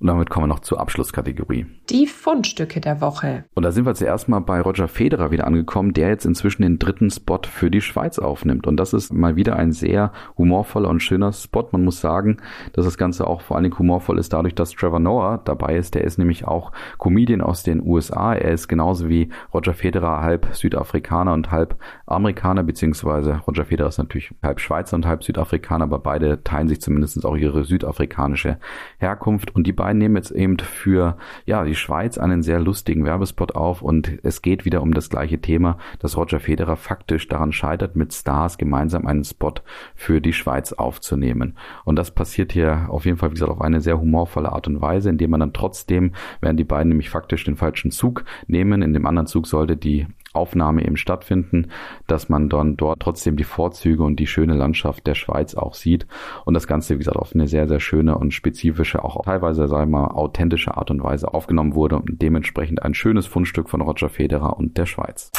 Und 0.00 0.06
damit 0.06 0.30
kommen 0.30 0.44
wir 0.44 0.54
noch 0.54 0.60
zur 0.60 0.80
Abschlusskategorie. 0.80 1.66
Die 1.90 2.06
Fundstücke 2.06 2.80
der 2.80 3.00
Woche. 3.00 3.44
Und 3.54 3.64
da 3.64 3.72
sind 3.72 3.84
wir 3.84 3.94
zuerst 3.94 4.28
mal 4.28 4.38
bei 4.38 4.60
Roger 4.60 4.86
Federer 4.86 5.32
wieder 5.32 5.46
angekommen, 5.46 5.92
der 5.92 6.08
jetzt 6.08 6.24
inzwischen 6.24 6.62
den 6.62 6.78
dritten 6.78 7.10
Spot 7.10 7.40
für 7.42 7.68
die 7.68 7.80
Schweiz 7.80 8.20
aufnimmt. 8.20 8.68
Und 8.68 8.76
das 8.76 8.92
ist 8.92 9.12
mal 9.12 9.34
wieder 9.34 9.56
ein 9.56 9.72
sehr 9.72 10.12
humorvoller 10.36 10.88
und 10.88 11.02
schöner 11.02 11.32
Spot. 11.32 11.68
Man 11.72 11.82
muss 11.82 12.00
sagen, 12.00 12.36
dass 12.74 12.84
das 12.84 12.96
Ganze 12.96 13.26
auch 13.26 13.40
vor 13.40 13.56
allen 13.56 13.64
Dingen 13.64 13.78
humorvoll 13.78 14.18
ist 14.18 14.32
dadurch, 14.32 14.54
dass 14.54 14.70
Trevor 14.70 15.00
Noah 15.00 15.40
dabei 15.44 15.76
ist. 15.76 15.96
Der 15.96 16.04
ist 16.04 16.18
nämlich 16.18 16.46
auch 16.46 16.70
Comedian 16.98 17.40
aus 17.40 17.64
den 17.64 17.82
USA. 17.82 18.34
Er 18.34 18.52
ist 18.52 18.68
genauso 18.68 19.08
wie 19.08 19.30
Roger 19.52 19.74
Federer 19.74 20.20
halb 20.20 20.46
Südafrikaner 20.52 21.32
und 21.32 21.50
halb 21.50 21.76
Amerikaner, 22.06 22.62
beziehungsweise 22.62 23.40
Roger 23.48 23.64
Federer 23.64 23.88
ist 23.88 23.98
natürlich 23.98 24.32
halb 24.44 24.60
Schweizer 24.60 24.94
und 24.94 25.06
halb 25.06 25.24
Südafrikaner, 25.24 25.84
aber 25.84 25.98
beide 25.98 26.44
teilen 26.44 26.68
sich 26.68 26.80
zumindest 26.80 27.24
auch 27.26 27.36
ihre 27.36 27.64
südafrikanische 27.64 28.58
Herkunft. 28.98 29.54
Und 29.54 29.66
die 29.66 29.72
beiden 29.72 29.87
nehmen 29.94 30.16
jetzt 30.16 30.30
eben 30.30 30.58
für 30.58 31.16
ja 31.46 31.64
die 31.64 31.74
Schweiz 31.74 32.18
einen 32.18 32.42
sehr 32.42 32.60
lustigen 32.60 33.04
Werbespot 33.04 33.54
auf 33.54 33.82
und 33.82 34.18
es 34.22 34.42
geht 34.42 34.64
wieder 34.64 34.82
um 34.82 34.94
das 34.94 35.10
gleiche 35.10 35.40
Thema, 35.40 35.78
dass 35.98 36.16
Roger 36.16 36.40
Federer 36.40 36.76
faktisch 36.76 37.28
daran 37.28 37.52
scheitert, 37.52 37.96
mit 37.96 38.12
Stars 38.12 38.58
gemeinsam 38.58 39.06
einen 39.06 39.24
Spot 39.24 39.54
für 39.94 40.20
die 40.20 40.32
Schweiz 40.32 40.72
aufzunehmen. 40.72 41.56
Und 41.84 41.96
das 41.96 42.10
passiert 42.10 42.52
hier 42.52 42.86
auf 42.88 43.04
jeden 43.04 43.18
Fall, 43.18 43.30
wie 43.30 43.34
gesagt, 43.34 43.50
auf 43.50 43.60
eine 43.60 43.80
sehr 43.80 44.00
humorvolle 44.00 44.52
Art 44.52 44.66
und 44.66 44.80
Weise, 44.80 45.10
indem 45.10 45.30
man 45.30 45.40
dann 45.40 45.52
trotzdem, 45.52 46.12
während 46.40 46.58
die 46.60 46.64
beiden 46.64 46.90
nämlich 46.90 47.10
faktisch 47.10 47.44
den 47.44 47.56
falschen 47.56 47.90
Zug 47.90 48.24
nehmen, 48.46 48.82
in 48.82 48.92
dem 48.92 49.06
anderen 49.06 49.26
Zug 49.26 49.46
sollte 49.46 49.76
die 49.76 50.06
Aufnahme 50.32 50.84
eben 50.84 50.96
stattfinden, 50.96 51.68
dass 52.06 52.28
man 52.28 52.48
dann 52.48 52.76
dort 52.76 53.00
trotzdem 53.00 53.36
die 53.36 53.44
Vorzüge 53.44 54.02
und 54.02 54.16
die 54.16 54.26
schöne 54.26 54.54
Landschaft 54.54 55.06
der 55.06 55.14
Schweiz 55.14 55.54
auch 55.54 55.74
sieht 55.74 56.06
und 56.44 56.54
das 56.54 56.66
Ganze, 56.66 56.94
wie 56.94 56.98
gesagt, 56.98 57.16
auf 57.16 57.34
eine 57.34 57.48
sehr, 57.48 57.68
sehr 57.68 57.80
schöne 57.80 58.18
und 58.18 58.32
spezifische, 58.32 59.04
auch 59.04 59.24
teilweise, 59.24 59.68
sagen 59.68 59.90
wir 59.90 59.98
mal, 60.00 60.08
authentische 60.08 60.76
Art 60.76 60.90
und 60.90 61.02
Weise 61.02 61.32
aufgenommen 61.32 61.74
wurde 61.74 61.96
und 61.96 62.20
dementsprechend 62.22 62.82
ein 62.82 62.94
schönes 62.94 63.26
Fundstück 63.26 63.68
von 63.68 63.80
Roger 63.80 64.08
Federer 64.08 64.56
und 64.56 64.76
der 64.78 64.86
Schweiz. 64.86 65.30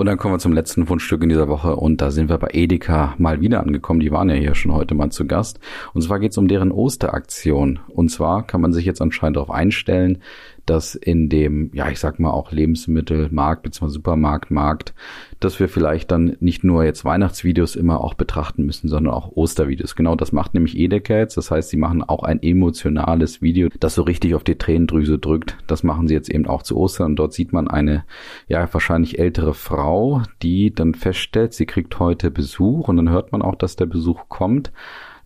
Und 0.00 0.06
dann 0.06 0.16
kommen 0.16 0.32
wir 0.32 0.38
zum 0.38 0.54
letzten 0.54 0.86
Fundstück 0.86 1.22
in 1.22 1.28
dieser 1.28 1.48
Woche 1.48 1.76
und 1.76 2.00
da 2.00 2.10
sind 2.10 2.30
wir 2.30 2.38
bei 2.38 2.48
Edeka 2.52 3.14
mal 3.18 3.42
wieder 3.42 3.60
angekommen. 3.60 4.00
Die 4.00 4.10
waren 4.10 4.30
ja 4.30 4.34
hier 4.34 4.54
schon 4.54 4.72
heute 4.72 4.94
mal 4.94 5.10
zu 5.10 5.26
Gast. 5.26 5.60
Und 5.92 6.00
zwar 6.00 6.18
geht 6.18 6.32
es 6.32 6.38
um 6.38 6.48
deren 6.48 6.72
Osteraktion. 6.72 7.80
Und 7.88 8.08
zwar 8.08 8.46
kann 8.46 8.62
man 8.62 8.72
sich 8.72 8.86
jetzt 8.86 9.02
anscheinend 9.02 9.36
darauf 9.36 9.50
einstellen, 9.50 10.22
dass 10.70 10.94
in 10.94 11.28
dem, 11.28 11.70
ja, 11.74 11.90
ich 11.90 11.98
sag 11.98 12.20
mal 12.20 12.30
auch 12.30 12.52
Lebensmittelmarkt 12.52 13.64
bzw. 13.64 13.88
Supermarktmarkt, 13.88 14.94
dass 15.40 15.58
wir 15.58 15.68
vielleicht 15.68 16.12
dann 16.12 16.36
nicht 16.38 16.62
nur 16.62 16.84
jetzt 16.84 17.04
Weihnachtsvideos 17.04 17.74
immer 17.74 18.04
auch 18.04 18.14
betrachten 18.14 18.64
müssen, 18.64 18.86
sondern 18.86 19.12
auch 19.12 19.32
Ostervideos. 19.32 19.96
Genau 19.96 20.14
das 20.14 20.30
macht 20.30 20.54
nämlich 20.54 20.78
Edeka. 20.78 21.24
Das 21.24 21.50
heißt, 21.50 21.70
sie 21.70 21.76
machen 21.76 22.04
auch 22.04 22.22
ein 22.22 22.40
emotionales 22.40 23.42
Video, 23.42 23.68
das 23.80 23.96
so 23.96 24.02
richtig 24.02 24.36
auf 24.36 24.44
die 24.44 24.58
Tränendrüse 24.58 25.18
drückt. 25.18 25.56
Das 25.66 25.82
machen 25.82 26.06
sie 26.06 26.14
jetzt 26.14 26.30
eben 26.30 26.46
auch 26.46 26.62
zu 26.62 26.76
Ostern. 26.76 27.06
Und 27.06 27.16
dort 27.16 27.32
sieht 27.32 27.52
man 27.52 27.66
eine, 27.66 28.04
ja, 28.46 28.72
wahrscheinlich 28.72 29.18
ältere 29.18 29.54
Frau, 29.54 30.22
die 30.40 30.72
dann 30.72 30.94
feststellt, 30.94 31.52
sie 31.52 31.66
kriegt 31.66 31.98
heute 31.98 32.30
Besuch 32.30 32.86
und 32.86 32.96
dann 32.96 33.10
hört 33.10 33.32
man 33.32 33.42
auch, 33.42 33.56
dass 33.56 33.74
der 33.74 33.86
Besuch 33.86 34.28
kommt 34.28 34.70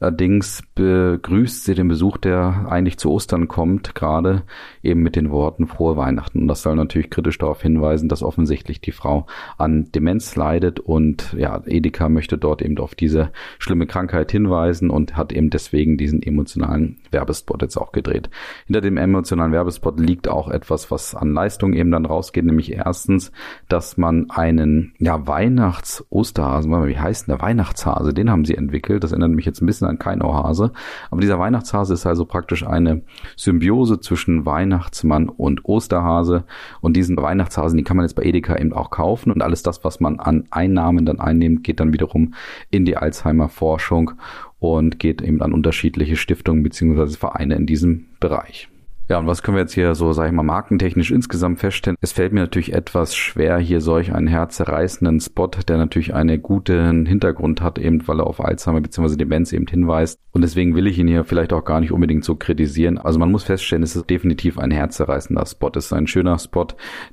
Allerdings 0.04 0.62
begrüßt 0.74 1.64
sie 1.64 1.74
den 1.74 1.88
Besuch, 1.88 2.18
der 2.18 2.66
eigentlich 2.68 2.98
zu 2.98 3.10
Ostern 3.10 3.48
kommt, 3.48 3.94
gerade 3.94 4.42
eben 4.84 5.02
mit 5.02 5.16
den 5.16 5.30
Worten 5.30 5.66
frohe 5.66 5.96
Weihnachten. 5.96 6.40
Und 6.40 6.48
das 6.48 6.62
soll 6.62 6.76
natürlich 6.76 7.10
kritisch 7.10 7.38
darauf 7.38 7.62
hinweisen, 7.62 8.08
dass 8.08 8.22
offensichtlich 8.22 8.80
die 8.80 8.92
Frau 8.92 9.26
an 9.58 9.90
Demenz 9.94 10.36
leidet 10.36 10.80
und 10.80 11.34
ja, 11.36 11.62
Edeka 11.66 12.08
möchte 12.08 12.38
dort 12.38 12.62
eben 12.62 12.78
auf 12.78 12.94
diese 12.94 13.30
schlimme 13.58 13.86
Krankheit 13.86 14.30
hinweisen 14.32 14.90
und 14.90 15.16
hat 15.16 15.32
eben 15.32 15.50
deswegen 15.50 15.96
diesen 15.96 16.22
emotionalen 16.22 16.98
Werbespot 17.10 17.62
jetzt 17.62 17.76
auch 17.76 17.92
gedreht. 17.92 18.30
Hinter 18.66 18.80
dem 18.80 18.96
emotionalen 18.96 19.52
Werbespot 19.52 19.98
liegt 19.98 20.28
auch 20.28 20.48
etwas, 20.48 20.90
was 20.90 21.14
an 21.14 21.32
Leistung 21.32 21.72
eben 21.72 21.90
dann 21.90 22.06
rausgeht, 22.06 22.44
nämlich 22.44 22.72
erstens, 22.72 23.32
dass 23.68 23.96
man 23.96 24.30
einen 24.30 24.94
ja 24.98 25.26
Weihnachts-Osterhasen, 25.26 26.70
wie 26.86 26.98
heißt 26.98 27.28
denn 27.28 27.36
der 27.36 27.42
Weihnachtshase? 27.42 28.14
Den 28.14 28.30
haben 28.30 28.44
sie 28.44 28.56
entwickelt. 28.56 29.04
Das 29.04 29.12
erinnert 29.12 29.30
mich 29.30 29.46
jetzt 29.46 29.62
ein 29.62 29.66
bisschen 29.66 29.88
an 29.88 29.98
Kainauhase. 29.98 30.72
Aber 31.10 31.20
dieser 31.20 31.38
Weihnachtshase 31.38 31.94
ist 31.94 32.06
also 32.06 32.24
praktisch 32.24 32.66
eine 32.66 33.02
Symbiose 33.36 34.00
zwischen 34.00 34.44
Weihnachtsmann 34.74 35.28
und 35.28 35.64
Osterhase. 35.64 36.44
Und 36.80 36.96
diesen 36.96 37.16
Weihnachtshasen, 37.16 37.76
die 37.76 37.84
kann 37.84 37.96
man 37.96 38.04
jetzt 38.04 38.14
bei 38.14 38.24
Edeka 38.24 38.56
eben 38.56 38.72
auch 38.72 38.90
kaufen. 38.90 39.30
Und 39.30 39.42
alles 39.42 39.62
das, 39.62 39.84
was 39.84 40.00
man 40.00 40.18
an 40.18 40.44
Einnahmen 40.50 41.06
dann 41.06 41.20
einnimmt, 41.20 41.64
geht 41.64 41.80
dann 41.80 41.92
wiederum 41.92 42.34
in 42.70 42.84
die 42.84 42.96
Alzheimer-Forschung 42.96 44.12
und 44.58 44.98
geht 44.98 45.22
eben 45.22 45.42
an 45.42 45.52
unterschiedliche 45.52 46.16
Stiftungen 46.16 46.62
beziehungsweise 46.62 47.16
Vereine 47.16 47.54
in 47.54 47.66
diesem 47.66 48.06
Bereich. 48.18 48.68
Ja, 49.06 49.18
und 49.18 49.26
was 49.26 49.42
können 49.42 49.58
wir 49.58 49.60
jetzt 49.60 49.74
hier 49.74 49.94
so, 49.94 50.14
sag 50.14 50.28
ich 50.28 50.32
mal, 50.32 50.42
markentechnisch 50.42 51.10
insgesamt 51.10 51.60
feststellen? 51.60 51.98
Es 52.00 52.12
fällt 52.12 52.32
mir 52.32 52.40
natürlich 52.40 52.72
etwas 52.72 53.14
schwer, 53.14 53.58
hier 53.58 53.82
solch 53.82 54.14
einen 54.14 54.28
herzerreißenden 54.28 55.20
Spot, 55.20 55.50
der 55.68 55.76
natürlich 55.76 56.14
einen 56.14 56.40
guten 56.40 57.04
Hintergrund 57.04 57.60
hat, 57.60 57.78
eben 57.78 58.08
weil 58.08 58.20
er 58.20 58.26
auf 58.26 58.42
Alzheimer 58.42 58.80
bzw. 58.80 59.16
Demenz 59.16 59.52
eben 59.52 59.66
hinweist. 59.66 60.18
Und 60.32 60.40
deswegen 60.40 60.74
will 60.74 60.86
ich 60.86 60.98
ihn 60.98 61.06
hier 61.06 61.24
vielleicht 61.24 61.52
auch 61.52 61.66
gar 61.66 61.80
nicht 61.80 61.92
unbedingt 61.92 62.24
so 62.24 62.34
kritisieren. 62.34 62.96
Also 62.96 63.18
man 63.18 63.30
muss 63.30 63.44
feststellen, 63.44 63.82
es 63.82 63.94
ist 63.94 64.08
definitiv 64.08 64.58
ein 64.58 64.70
herzerreißender 64.70 65.44
Spot. 65.44 65.70
Es 65.76 65.86
ist 65.86 65.92
ein 65.92 66.06
schöner 66.06 66.38
Spot, 66.38 66.68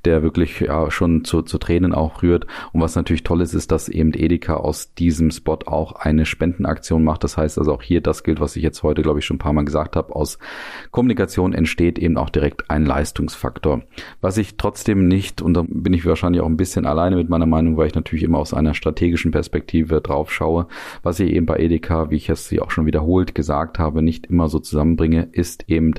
der 0.05 0.23
wirklich 0.23 0.61
ja 0.61 0.89
schon 0.91 1.25
zu, 1.25 1.41
zu 1.41 1.57
Tränen 1.57 1.93
auch 1.93 2.23
rührt. 2.23 2.47
Und 2.71 2.79
was 2.79 2.95
natürlich 2.95 3.23
toll 3.23 3.41
ist, 3.41 3.53
ist, 3.53 3.69
dass 3.69 3.89
eben 3.89 4.13
Edeka 4.13 4.55
aus 4.55 4.93
diesem 4.93 5.29
Spot 5.29 5.59
auch 5.65 5.91
eine 5.91 6.25
Spendenaktion 6.25 7.03
macht. 7.03 7.25
Das 7.25 7.35
heißt 7.35 7.59
also 7.59 7.73
auch 7.73 7.83
hier, 7.83 7.99
das 7.99 8.23
gilt, 8.23 8.39
was 8.39 8.55
ich 8.55 8.63
jetzt 8.63 8.81
heute, 8.81 9.01
glaube 9.01 9.19
ich, 9.19 9.25
schon 9.25 9.35
ein 9.35 9.39
paar 9.39 9.53
Mal 9.53 9.65
gesagt 9.65 9.97
habe, 9.97 10.15
aus 10.15 10.39
Kommunikation 10.91 11.51
entsteht 11.51 11.80
entsteht 11.81 11.99
eben 11.99 12.17
auch 12.17 12.29
direkt 12.29 12.69
ein 12.69 12.85
Leistungsfaktor. 12.85 13.81
Was 14.21 14.37
ich 14.37 14.55
trotzdem 14.57 15.07
nicht, 15.07 15.41
und 15.41 15.55
da 15.55 15.65
bin 15.67 15.93
ich 15.93 16.05
wahrscheinlich 16.05 16.41
auch 16.41 16.47
ein 16.47 16.57
bisschen 16.57 16.85
alleine 16.85 17.15
mit 17.15 17.29
meiner 17.29 17.47
Meinung, 17.47 17.75
weil 17.75 17.87
ich 17.87 17.95
natürlich 17.95 18.23
immer 18.23 18.37
aus 18.37 18.53
einer 18.53 18.75
strategischen 18.75 19.31
Perspektive 19.31 19.99
drauf 20.01 20.31
schaue, 20.31 20.67
was 21.01 21.19
ich 21.19 21.31
eben 21.31 21.47
bei 21.47 21.57
Edeka, 21.57 22.11
wie 22.11 22.17
ich 22.17 22.29
es 22.29 22.47
sie 22.47 22.61
auch 22.61 22.69
schon 22.69 22.85
wiederholt 22.85 23.33
gesagt 23.33 23.79
habe, 23.79 24.03
nicht 24.03 24.27
immer 24.27 24.47
so 24.47 24.59
zusammenbringe, 24.59 25.29
ist 25.31 25.69
eben 25.69 25.95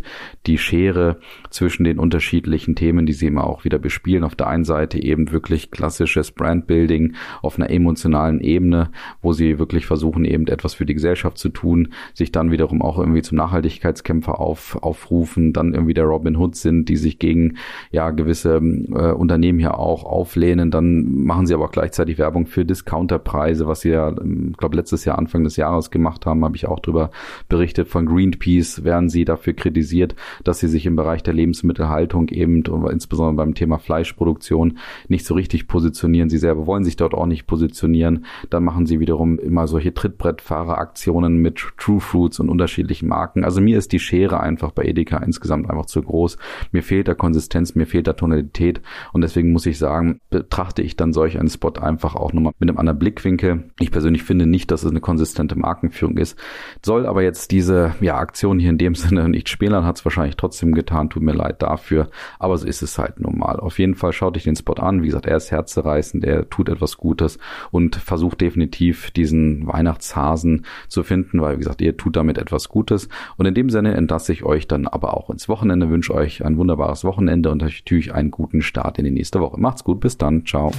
die 0.47 0.59
Schere 0.59 1.19
zwischen 1.51 1.83
den 1.83 1.99
unterschiedlichen 1.99 2.77
Themen, 2.77 3.05
die 3.05 3.13
sie 3.13 3.27
immer 3.27 3.45
auch 3.45 3.65
wieder 3.65 3.79
bespielen. 3.79 4.23
Auf 4.23 4.37
der 4.37 4.47
einen 4.47 4.65
Seite 4.65 5.03
eben 5.03 5.33
wirklich 5.33 5.73
klassisches 5.73 6.31
Brandbuilding 6.31 7.15
auf 7.43 7.57
einer 7.59 7.71
emotionalen 7.71 8.41
Ebene, 8.41 8.91
wo 9.21 9.33
sie 9.33 9.59
wirklich 9.59 9.87
versuchen, 9.87 10.25
eben 10.25 10.47
etwas 10.47 10.75
für 10.75 10.87
die 10.87 10.95
Gesellschaft 10.95 11.39
zu 11.39 11.49
tun, 11.49 11.89
sich 12.15 12.31
dann 12.31 12.53
wiederum 12.53 12.83
auch 12.83 12.99
irgendwie 12.99 13.23
zum 13.23 13.39
Nachhaltigkeitskämpfer 13.39 14.39
auf, 14.39 14.79
aufrufen, 14.83 15.53
dann 15.53 15.72
irgendwie 15.75 15.95
der 15.95 16.05
Robin 16.05 16.37
Hood 16.37 16.57
sind, 16.57 16.89
die 16.89 16.97
sich 16.97 17.19
gegen 17.19 17.57
ja 17.91 18.11
gewisse 18.11 18.57
äh, 18.57 19.13
Unternehmen 19.13 19.59
hier 19.59 19.79
auch 19.79 20.05
auflehnen. 20.05 20.71
Dann 20.71 21.25
machen 21.25 21.47
sie 21.47 21.55
aber 21.55 21.65
auch 21.65 21.73
gleichzeitig 21.73 22.19
Werbung 22.19 22.47
für 22.47 22.65
Discounterpreise, 22.65 23.67
was 23.67 23.81
sie 23.81 23.91
ja, 23.91 24.11
ich 24.11 24.21
ähm, 24.21 24.55
glaube, 24.57 24.77
letztes 24.77 25.05
Jahr, 25.05 25.19
Anfang 25.19 25.45
des 25.45 25.57
Jahres 25.57 25.91
gemacht 25.91 26.27
haben, 26.27 26.45
habe 26.45 26.57
ich 26.57 26.67
auch 26.67 26.81
drüber 26.81 27.11
berichtet. 27.49 27.89
Von 27.89 28.07
Greenpeace 28.07 28.85
werden 28.85 29.09
sie 29.09 29.25
dafür 29.25 29.53
kritisiert, 29.53 30.15
dass 30.45 30.61
sie 30.61 30.69
sich 30.69 30.87
im 30.87 30.97
Bereich 30.97 31.23
der 31.23 31.35
Lebensmittelhaltung 31.35 32.29
eben 32.29 32.67
und 32.67 32.91
insbesondere 32.91 33.37
beim 33.37 33.55
Thema 33.55 33.79
Fleischproduktion 33.79 34.79
nicht 35.09 35.27
so 35.27 35.35
richtig 35.35 35.69
positionieren. 35.69 36.29
Sie 36.29 36.39
selber 36.39 36.67
wollen 36.67 36.85
sich 36.85 36.97
dort 36.97 37.15
auch 37.15 37.27
nicht 37.27 37.47
positionieren. 37.47 38.25
Dann 38.51 38.65
machen 38.65 38.87
sie 38.87 39.01
wiederum 39.01 39.39
immer 39.39 39.67
solche 39.67 39.95
Trittbrettfahreraktionen 39.95 41.37
mit 41.37 41.63
True 41.79 42.01
Fruits 42.01 42.41
und 42.41 42.49
unterschiedlichen 42.49 43.09
Marken. 43.09 43.45
Also 43.45 43.61
mir 43.61 43.79
ist 43.79 43.93
die 43.93 43.99
Schere 43.99 44.41
einfach 44.41 44.73
bei 44.73 44.85
Edeka 44.85 45.19
insgesamt 45.19 45.62
einfach 45.69 45.87
zu 45.87 46.03
groß. 46.03 46.37
Mir 46.73 46.83
fehlt 46.83 47.09
da 47.09 47.15
Konsistenz, 47.15 47.75
mir 47.75 47.87
fehlt 47.87 48.07
da 48.07 48.13
Tonalität 48.13 48.81
und 49.13 49.21
deswegen 49.23 49.53
muss 49.53 49.67
ich 49.67 49.79
sagen, 49.79 50.21
betrachte 50.31 50.83
ich 50.83 50.97
dann 50.97 51.13
solch 51.13 51.39
einen 51.39 51.49
Spot 51.49 51.73
einfach 51.81 52.15
auch 52.15 52.33
nochmal 52.33 52.53
mit 52.59 52.69
einem 52.69 52.79
anderen 52.79 52.99
Blickwinkel. 52.99 53.71
Ich 53.81 53.91
persönlich 53.91 54.23
finde 54.23 54.47
nicht, 54.47 54.71
dass 54.71 54.83
es 54.83 54.91
eine 54.91 55.01
konsistente 55.01 55.59
Markenführung 55.59 56.17
ist. 56.17 56.39
Soll 56.85 57.07
aber 57.07 57.23
jetzt 57.23 57.51
diese 57.51 57.95
ja, 58.01 58.17
Aktion 58.17 58.59
hier 58.59 58.71
in 58.71 58.79
dem 58.79 58.95
Sinne 59.03 59.29
nicht 59.29 59.49
spielen, 59.49 59.85
hat 59.85 59.99
es 59.99 60.05
wahrscheinlich 60.05 60.37
trotzdem 60.37 60.73
getan. 60.73 61.11
Tut 61.11 61.23
mir 61.23 61.33
leid 61.33 61.63
dafür. 61.63 62.09
Aber 62.39 62.57
so 62.59 62.67
ist 62.67 62.83
es 62.83 62.99
halt 62.99 63.21
normal. 63.21 63.61
Auf 63.61 63.79
jeden 63.79 63.95
Fall 63.95 64.13
schaut 64.13 64.37
euch 64.37 64.45
den 64.45 64.57
Spot 64.57 64.75
an. 64.75 65.03
Wie 65.03 65.07
gesagt, 65.07 65.27
er 65.27 65.37
ist 65.37 65.51
herzerreißend, 65.51 66.25
er 66.25 66.49
tut 66.49 66.69
etwas 66.69 66.97
Gutes 66.97 67.39
und 67.71 67.97
versucht 67.97 68.41
definitiv 68.41 69.11
diesen 69.11 69.67
Weihnachtshasen 69.67 70.65
zu 70.89 71.03
finden, 71.03 71.41
weil, 71.41 71.55
wie 71.55 71.61
gesagt, 71.61 71.81
ihr 71.81 71.97
tut 71.97 72.17
damit 72.17 72.39
etwas 72.39 72.69
Gutes. 72.69 73.09
Und 73.37 73.47
in 73.47 73.55
dem 73.55 73.71
Sinne 73.71 73.95
entlasse 73.95 74.33
ich 74.33 74.45
euch 74.45 74.69
dann 74.69 74.87
aber 74.87 75.17
auch 75.17 75.31
ins 75.31 75.49
Wochenende, 75.53 75.91
wünsche 75.91 76.15
euch 76.15 76.43
ein 76.45 76.57
wunderbares 76.57 77.05
Wochenende 77.05 77.51
und 77.51 77.61
natürlich 77.61 78.15
einen 78.15 78.31
guten 78.31 78.63
Start 78.63 78.99
in 78.99 79.05
die 79.05 79.11
nächste 79.11 79.39
Woche. 79.39 79.61
Macht's 79.61 79.85
gut, 79.85 80.01
bis 80.01 80.17
dann. 80.17 80.47
Ciao. 80.47 80.73